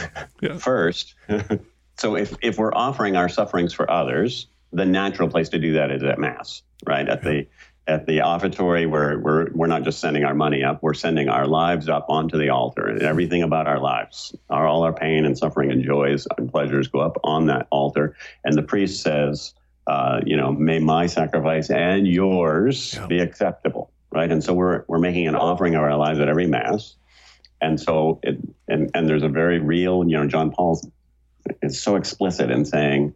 Yeah. 0.40 0.56
First, 0.58 1.14
so 1.98 2.16
if, 2.16 2.34
if 2.40 2.58
we're 2.58 2.74
offering 2.74 3.16
our 3.16 3.28
sufferings 3.28 3.72
for 3.72 3.90
others, 3.90 4.46
the 4.72 4.86
natural 4.86 5.28
place 5.28 5.48
to 5.50 5.58
do 5.58 5.72
that 5.74 5.90
is 5.90 6.02
at 6.02 6.18
Mass, 6.18 6.62
right? 6.86 7.08
At 7.08 7.22
the 7.22 7.46
at 7.86 8.06
the 8.06 8.20
offertory, 8.20 8.86
we're, 8.86 9.18
we're, 9.18 9.50
we're 9.52 9.66
not 9.66 9.82
just 9.82 10.00
sending 10.00 10.24
our 10.24 10.34
money 10.34 10.62
up, 10.62 10.82
we're 10.82 10.94
sending 10.94 11.28
our 11.28 11.46
lives 11.46 11.88
up 11.88 12.06
onto 12.08 12.38
the 12.38 12.50
altar 12.50 12.86
and 12.86 13.02
everything 13.02 13.42
about 13.42 13.66
our 13.66 13.80
lives, 13.80 14.34
our, 14.50 14.66
all 14.66 14.84
our 14.84 14.92
pain 14.92 15.24
and 15.24 15.36
suffering 15.36 15.70
and 15.72 15.84
joys 15.84 16.26
and 16.38 16.50
pleasures 16.50 16.88
go 16.88 17.00
up 17.00 17.18
on 17.24 17.46
that 17.46 17.66
altar. 17.70 18.16
And 18.44 18.56
the 18.56 18.62
priest 18.62 19.02
says, 19.02 19.54
uh, 19.86 20.20
you 20.24 20.36
know, 20.36 20.52
may 20.52 20.78
my 20.78 21.06
sacrifice 21.06 21.70
and 21.70 22.06
yours 22.06 22.94
yeah. 22.94 23.06
be 23.06 23.18
acceptable, 23.18 23.90
right? 24.12 24.30
And 24.30 24.44
so 24.44 24.54
we're, 24.54 24.84
we're 24.86 25.00
making 25.00 25.26
an 25.26 25.34
offering 25.34 25.74
of 25.74 25.82
our 25.82 25.96
lives 25.96 26.20
at 26.20 26.28
every 26.28 26.46
Mass. 26.46 26.94
And 27.60 27.80
so, 27.80 28.20
it, 28.22 28.38
and, 28.68 28.90
and 28.94 29.08
there's 29.08 29.24
a 29.24 29.28
very 29.28 29.58
real, 29.58 30.04
you 30.06 30.16
know, 30.16 30.26
John 30.28 30.52
Paul 30.52 30.80
is 31.62 31.80
so 31.80 31.96
explicit 31.96 32.50
in 32.50 32.64
saying, 32.64 33.14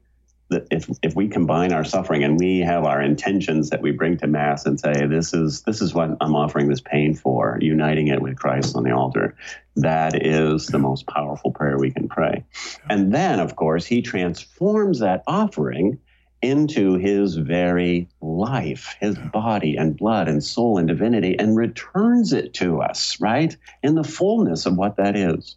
that 0.48 0.66
if 0.70 0.88
if 1.02 1.16
we 1.16 1.28
combine 1.28 1.72
our 1.72 1.84
suffering 1.84 2.22
and 2.22 2.38
we 2.38 2.60
have 2.60 2.84
our 2.84 3.02
intentions 3.02 3.70
that 3.70 3.82
we 3.82 3.90
bring 3.90 4.16
to 4.18 4.26
mass 4.26 4.64
and 4.64 4.78
say 4.78 5.06
this 5.06 5.34
is 5.34 5.62
this 5.62 5.80
is 5.80 5.92
what 5.92 6.16
I'm 6.20 6.36
offering 6.36 6.68
this 6.68 6.80
pain 6.80 7.14
for, 7.14 7.58
uniting 7.60 8.08
it 8.08 8.22
with 8.22 8.38
Christ 8.38 8.76
on 8.76 8.84
the 8.84 8.92
altar, 8.92 9.34
that 9.76 10.24
is 10.24 10.68
the 10.68 10.78
most 10.78 11.06
powerful 11.06 11.50
prayer 11.50 11.78
we 11.78 11.90
can 11.90 12.08
pray. 12.08 12.44
And 12.88 13.12
then 13.12 13.40
of 13.40 13.56
course 13.56 13.86
he 13.86 14.02
transforms 14.02 15.00
that 15.00 15.24
offering 15.26 15.98
into 16.42 16.94
his 16.94 17.34
very 17.34 18.08
life, 18.20 18.94
his 19.00 19.16
body 19.16 19.76
and 19.76 19.96
blood 19.96 20.28
and 20.28 20.44
soul 20.44 20.78
and 20.78 20.86
divinity, 20.86 21.36
and 21.38 21.56
returns 21.56 22.32
it 22.32 22.54
to 22.54 22.80
us, 22.82 23.20
right? 23.20 23.56
In 23.82 23.94
the 23.94 24.04
fullness 24.04 24.66
of 24.66 24.76
what 24.76 24.96
that 24.96 25.16
is. 25.16 25.56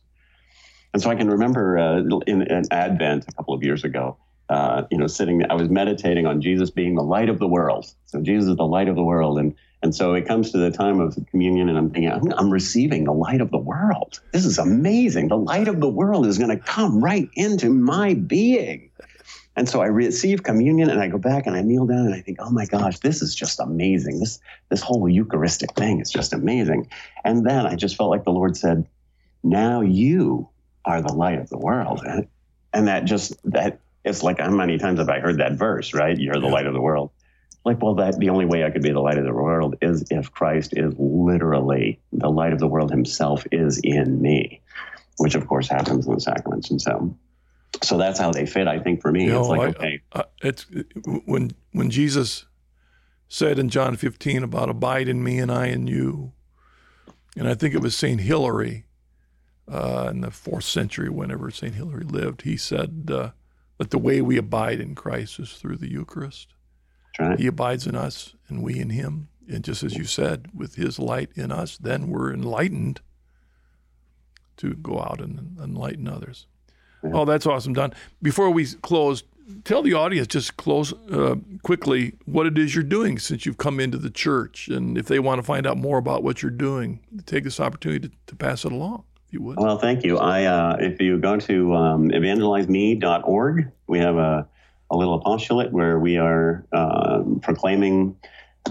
And 0.93 1.01
so 1.01 1.11
I 1.11 1.15
can 1.15 1.29
remember 1.29 1.77
uh, 1.77 1.99
in, 2.25 2.41
in 2.41 2.63
Advent 2.71 3.25
a 3.27 3.31
couple 3.33 3.53
of 3.53 3.61
years 3.61 3.83
ago, 3.83 4.17
uh, 4.49 4.83
you 4.89 4.97
know, 4.97 5.07
sitting, 5.07 5.43
I 5.49 5.53
was 5.53 5.69
meditating 5.69 6.25
on 6.25 6.41
Jesus 6.41 6.71
being 6.71 6.95
the 6.95 7.03
light 7.03 7.29
of 7.29 7.37
the 7.37 7.47
world. 7.47 7.85
So 8.07 8.19
Jesus 8.19 8.49
is 8.49 8.55
the 8.55 8.65
light 8.65 8.87
of 8.87 8.95
the 8.95 9.03
world. 9.03 9.37
And, 9.37 9.55
and 9.83 9.93
so 9.93 10.13
it 10.13 10.27
comes 10.27 10.51
to 10.51 10.57
the 10.57 10.71
time 10.71 10.99
of 10.99 11.17
communion 11.29 11.69
and 11.69 11.77
I'm 11.77 11.91
thinking, 11.91 12.11
I'm, 12.11 12.33
I'm 12.33 12.49
receiving 12.49 13.03
the 13.03 13.13
light 13.13 13.41
of 13.41 13.51
the 13.51 13.59
world. 13.59 14.19
This 14.33 14.45
is 14.45 14.57
amazing. 14.57 15.27
The 15.27 15.37
light 15.37 15.67
of 15.67 15.79
the 15.79 15.87
world 15.87 16.25
is 16.25 16.39
going 16.39 16.49
to 16.49 16.57
come 16.57 17.03
right 17.03 17.29
into 17.35 17.69
my 17.69 18.15
being. 18.15 18.89
And 19.55 19.69
so 19.69 19.81
I 19.81 19.87
receive 19.87 20.41
communion 20.41 20.89
and 20.89 20.99
I 20.99 21.09
go 21.09 21.17
back 21.17 21.45
and 21.45 21.55
I 21.55 21.61
kneel 21.61 21.85
down 21.85 22.07
and 22.07 22.15
I 22.15 22.21
think, 22.21 22.39
oh 22.41 22.49
my 22.49 22.65
gosh, 22.65 22.99
this 22.99 23.21
is 23.21 23.35
just 23.35 23.59
amazing. 23.59 24.19
This, 24.19 24.39
this 24.69 24.81
whole 24.81 25.07
Eucharistic 25.07 25.73
thing 25.75 25.99
is 25.99 26.09
just 26.09 26.33
amazing. 26.33 26.89
And 27.23 27.45
then 27.45 27.67
I 27.67 27.75
just 27.75 27.97
felt 27.97 28.09
like 28.09 28.23
the 28.23 28.31
Lord 28.31 28.57
said, 28.57 28.87
now 29.43 29.81
you 29.81 30.49
are 30.85 31.01
the 31.01 31.13
light 31.13 31.39
of 31.39 31.49
the 31.49 31.57
world. 31.57 32.01
And, 32.03 32.27
and 32.73 32.87
that 32.87 33.05
just, 33.05 33.35
that 33.51 33.79
it's 34.09 34.23
like 34.23 34.39
how 34.39 34.49
many 34.49 34.77
times 34.77 34.99
have 34.99 35.09
I 35.09 35.19
heard 35.19 35.37
that 35.37 35.53
verse, 35.53 35.93
right? 35.93 36.17
You're 36.17 36.39
the 36.39 36.47
light 36.47 36.65
of 36.65 36.73
the 36.73 36.81
world. 36.81 37.11
Like, 37.65 37.81
well, 37.81 37.95
that 37.95 38.17
the 38.17 38.29
only 38.29 38.45
way 38.45 38.63
I 38.63 38.71
could 38.71 38.81
be 38.81 38.91
the 38.91 38.99
light 38.99 39.17
of 39.17 39.25
the 39.25 39.33
world 39.33 39.75
is 39.81 40.05
if 40.09 40.31
Christ 40.31 40.73
is 40.75 40.93
literally 40.97 41.99
the 42.11 42.29
light 42.29 42.53
of 42.53 42.59
the 42.59 42.67
world 42.67 42.89
himself 42.89 43.45
is 43.51 43.79
in 43.83 44.21
me, 44.21 44.61
which 45.17 45.35
of 45.35 45.47
course 45.47 45.67
happens 45.67 46.07
in 46.07 46.13
the 46.13 46.21
sacraments. 46.21 46.71
And 46.71 46.81
so 46.81 47.15
so 47.83 47.97
that's 47.97 48.19
how 48.19 48.31
they 48.31 48.45
fit, 48.45 48.67
I 48.67 48.79
think, 48.79 49.01
for 49.01 49.11
me. 49.11 49.25
You 49.25 49.31
know, 49.31 49.39
it's 49.41 49.49
like, 49.49 49.59
I, 49.59 49.65
okay. 49.65 50.01
I, 50.13 50.23
it's 50.41 50.65
when 51.25 51.51
when 51.71 51.89
Jesus 51.89 52.45
said 53.27 53.59
in 53.59 53.69
John 53.69 53.95
15 53.95 54.43
about 54.43 54.69
abide 54.69 55.07
in 55.07 55.23
me 55.23 55.37
and 55.37 55.51
I 55.51 55.67
in 55.67 55.87
you. 55.87 56.33
And 57.37 57.47
I 57.47 57.53
think 57.53 57.75
it 57.75 57.81
was 57.81 57.95
St. 57.95 58.19
Hilary 58.19 58.85
uh, 59.71 60.07
in 60.09 60.21
the 60.21 60.31
fourth 60.31 60.63
century, 60.63 61.09
whenever 61.09 61.51
St. 61.51 61.75
Hilary 61.75 62.03
lived, 62.03 62.41
he 62.41 62.57
said, 62.57 63.09
uh, 63.13 63.29
but 63.79 63.89
the 63.91 63.97
way 63.97 64.21
we 64.21 64.37
abide 64.37 64.81
in 64.81 64.93
Christ 64.93 65.39
is 65.39 65.53
through 65.53 65.77
the 65.77 65.89
Eucharist. 65.89 66.53
Right. 67.17 67.39
He 67.39 67.47
abides 67.47 67.87
in 67.87 67.95
us 67.95 68.35
and 68.49 68.61
we 68.61 68.77
in 68.77 68.91
him. 68.91 69.29
And 69.47 69.63
just 69.63 69.83
as 69.83 69.95
you 69.95 70.03
said, 70.03 70.49
with 70.53 70.75
his 70.75 70.99
light 70.99 71.29
in 71.35 71.51
us, 71.51 71.77
then 71.77 72.09
we're 72.09 72.31
enlightened 72.31 72.99
to 74.57 74.73
go 74.75 74.99
out 74.99 75.21
and 75.21 75.57
enlighten 75.63 76.07
others. 76.09 76.45
Yeah. 77.03 77.11
Oh, 77.13 77.25
that's 77.25 77.45
awesome, 77.45 77.73
Don. 77.73 77.93
Before 78.21 78.51
we 78.51 78.65
close, 78.65 79.23
tell 79.63 79.81
the 79.81 79.93
audience, 79.93 80.27
just 80.27 80.57
close 80.57 80.93
uh, 81.09 81.35
quickly, 81.63 82.13
what 82.25 82.45
it 82.45 82.57
is 82.57 82.75
you're 82.75 82.83
doing 82.83 83.17
since 83.17 83.45
you've 83.45 83.57
come 83.57 83.79
into 83.79 83.97
the 83.97 84.11
church. 84.11 84.67
And 84.67 84.97
if 84.97 85.07
they 85.07 85.19
want 85.19 85.39
to 85.39 85.43
find 85.43 85.65
out 85.65 85.77
more 85.77 85.97
about 85.97 86.21
what 86.21 86.41
you're 86.41 86.51
doing, 86.51 86.99
take 87.25 87.45
this 87.45 87.61
opportunity 87.61 88.09
to, 88.09 88.15
to 88.27 88.35
pass 88.35 88.65
it 88.65 88.73
along 88.73 89.05
you 89.31 89.41
would. 89.41 89.57
Well, 89.57 89.77
thank 89.77 90.03
you. 90.03 90.17
I 90.17 90.45
uh, 90.45 90.77
if 90.79 91.01
you 91.01 91.17
go 91.17 91.37
to 91.37 91.75
um, 91.75 92.09
evangelizeme.org, 92.09 93.71
we 93.87 93.99
have 93.99 94.17
a, 94.17 94.47
a 94.89 94.97
little 94.97 95.15
apostolate 95.15 95.71
where 95.71 95.99
we 95.99 96.17
are 96.17 96.65
uh, 96.71 97.23
proclaiming 97.41 98.15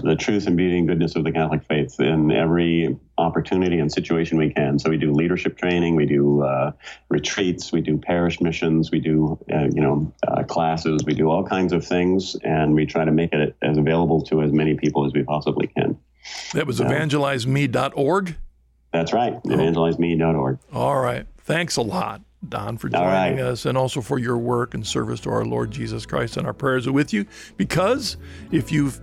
the 0.01 0.15
truth 0.15 0.47
and 0.47 0.55
beauty 0.55 0.77
and 0.77 0.87
goodness 0.87 1.15
of 1.15 1.23
the 1.23 1.31
Catholic 1.31 1.63
faith 1.65 1.99
in 1.99 2.31
every 2.31 2.97
opportunity 3.17 3.79
and 3.79 3.91
situation 3.91 4.37
we 4.37 4.49
can. 4.49 4.79
So 4.79 4.89
we 4.89 4.97
do 4.97 5.11
leadership 5.11 5.57
training, 5.57 5.95
we 5.95 6.05
do 6.05 6.43
uh, 6.43 6.71
retreats, 7.09 7.71
we 7.71 7.81
do 7.81 7.97
parish 7.97 8.39
missions, 8.39 8.91
we 8.91 8.99
do 8.99 9.37
uh, 9.51 9.67
you 9.73 9.81
know 9.81 10.13
uh, 10.27 10.43
classes, 10.43 11.03
we 11.05 11.13
do 11.13 11.29
all 11.29 11.43
kinds 11.43 11.73
of 11.73 11.85
things, 11.85 12.35
and 12.43 12.73
we 12.73 12.85
try 12.85 13.05
to 13.05 13.11
make 13.11 13.33
it 13.33 13.55
as 13.61 13.77
available 13.77 14.21
to 14.23 14.41
as 14.41 14.51
many 14.51 14.75
people 14.75 15.05
as 15.05 15.13
we 15.13 15.23
possibly 15.23 15.67
can. 15.67 15.97
That 16.53 16.67
was 16.67 16.79
evangelizeme.org. 16.79 18.35
That's 18.91 19.13
right. 19.13 19.41
EvangelizeMe.org. 19.43 20.59
All 20.73 20.99
right. 20.99 21.25
Thanks 21.39 21.77
a 21.77 21.81
lot, 21.81 22.21
Don, 22.47 22.77
for 22.77 22.89
joining 22.89 23.07
right. 23.07 23.39
us 23.39 23.65
and 23.65 23.77
also 23.77 24.01
for 24.01 24.17
your 24.19 24.37
work 24.37 24.73
and 24.73 24.85
service 24.85 25.19
to 25.21 25.29
our 25.29 25.45
Lord 25.45 25.71
Jesus 25.71 26.05
Christ. 26.05 26.37
And 26.37 26.47
our 26.47 26.53
prayers 26.53 26.87
are 26.87 26.91
with 26.91 27.13
you 27.13 27.25
because 27.57 28.17
if 28.51 28.71
you've 28.71 28.99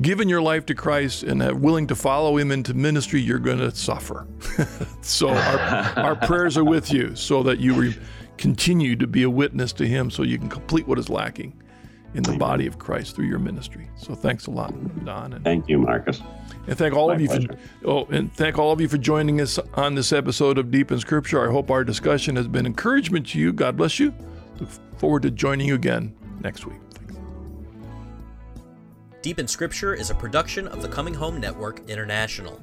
given 0.00 0.28
your 0.28 0.42
life 0.42 0.66
to 0.66 0.74
Christ 0.74 1.22
and 1.22 1.42
are 1.42 1.54
willing 1.54 1.86
to 1.88 1.94
follow 1.94 2.36
Him 2.36 2.50
into 2.50 2.74
ministry, 2.74 3.20
you're 3.20 3.38
going 3.38 3.58
to 3.58 3.70
suffer. 3.74 4.26
so 5.02 5.28
our, 5.28 5.98
our 5.98 6.16
prayers 6.16 6.56
are 6.56 6.64
with 6.64 6.92
you 6.92 7.14
so 7.14 7.42
that 7.44 7.60
you 7.60 7.74
re- 7.74 7.98
continue 8.36 8.96
to 8.96 9.06
be 9.06 9.22
a 9.22 9.30
witness 9.30 9.72
to 9.74 9.86
Him 9.86 10.10
so 10.10 10.24
you 10.24 10.38
can 10.38 10.48
complete 10.48 10.88
what 10.88 10.98
is 10.98 11.08
lacking 11.08 11.60
in 12.14 12.22
the 12.22 12.36
body 12.36 12.66
of 12.66 12.78
Christ 12.78 13.16
through 13.16 13.26
your 13.26 13.38
ministry. 13.38 13.88
So 13.96 14.14
thanks 14.14 14.46
a 14.46 14.50
lot, 14.50 14.72
Don. 15.04 15.32
And 15.32 15.44
thank 15.44 15.68
you, 15.68 15.78
Marcus. 15.78 16.22
And 16.66 16.78
thank 16.78 16.94
all 16.94 17.08
My 17.08 17.14
of 17.14 17.20
you 17.20 17.28
pleasure. 17.28 17.58
for 17.82 17.88
oh, 17.88 18.04
and 18.06 18.32
thank 18.32 18.58
all 18.58 18.72
of 18.72 18.80
you 18.80 18.88
for 18.88 18.96
joining 18.96 19.40
us 19.40 19.58
on 19.74 19.94
this 19.94 20.12
episode 20.12 20.56
of 20.56 20.70
Deep 20.70 20.90
in 20.92 20.98
Scripture. 21.00 21.46
I 21.46 21.52
hope 21.52 21.70
our 21.70 21.84
discussion 21.84 22.36
has 22.36 22.48
been 22.48 22.66
encouragement 22.66 23.26
to 23.28 23.38
you. 23.38 23.52
God 23.52 23.76
bless 23.76 23.98
you. 23.98 24.14
Look 24.60 24.70
forward 24.96 25.22
to 25.22 25.30
joining 25.30 25.66
you 25.66 25.74
again 25.74 26.14
next 26.40 26.66
week. 26.66 26.78
Thanks. 26.92 27.16
Deep 29.20 29.38
in 29.38 29.48
Scripture 29.48 29.94
is 29.94 30.10
a 30.10 30.14
production 30.14 30.68
of 30.68 30.82
the 30.82 30.88
Coming 30.88 31.14
Home 31.14 31.40
Network 31.40 31.88
International. 31.90 32.60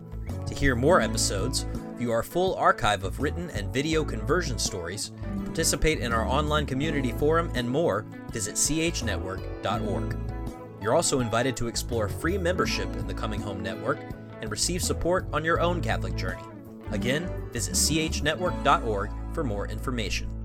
To 0.48 0.56
hear 0.56 0.76
more 0.76 1.02
episodes, 1.02 1.66
view 1.96 2.12
our 2.12 2.24
full 2.24 2.56
archive 2.56 3.04
of 3.04 3.20
written 3.20 3.50
and 3.52 3.74
video 3.74 4.04
conversion 4.04 4.58
stories, 4.58 5.12
participate 5.46 6.00
in 6.00 6.12
our 6.12 6.26
online 6.26 6.66
community 6.66 7.12
forum, 7.12 7.52
and 7.56 7.70
more, 7.70 8.06
visit 8.32 8.56
chnetwork.org. 8.56 10.18
You're 10.82 10.96
also 10.96 11.20
invited 11.20 11.56
to 11.58 11.68
explore 11.68 12.10
free 12.10 12.38
membership 12.38 12.92
in 12.96 13.06
the 13.06 13.14
Coming 13.14 13.42
Home 13.42 13.62
Network 13.62 14.00
and 14.42 14.50
receive 14.50 14.82
support 14.82 15.28
on 15.32 15.46
your 15.46 15.60
own 15.60 15.82
Catholic 15.82 16.16
journey. 16.16 16.44
Again, 16.92 17.30
visit 17.52 17.76
chnetwork.org 17.76 19.12
for 19.34 19.44
more 19.44 19.68
information. 19.68 20.41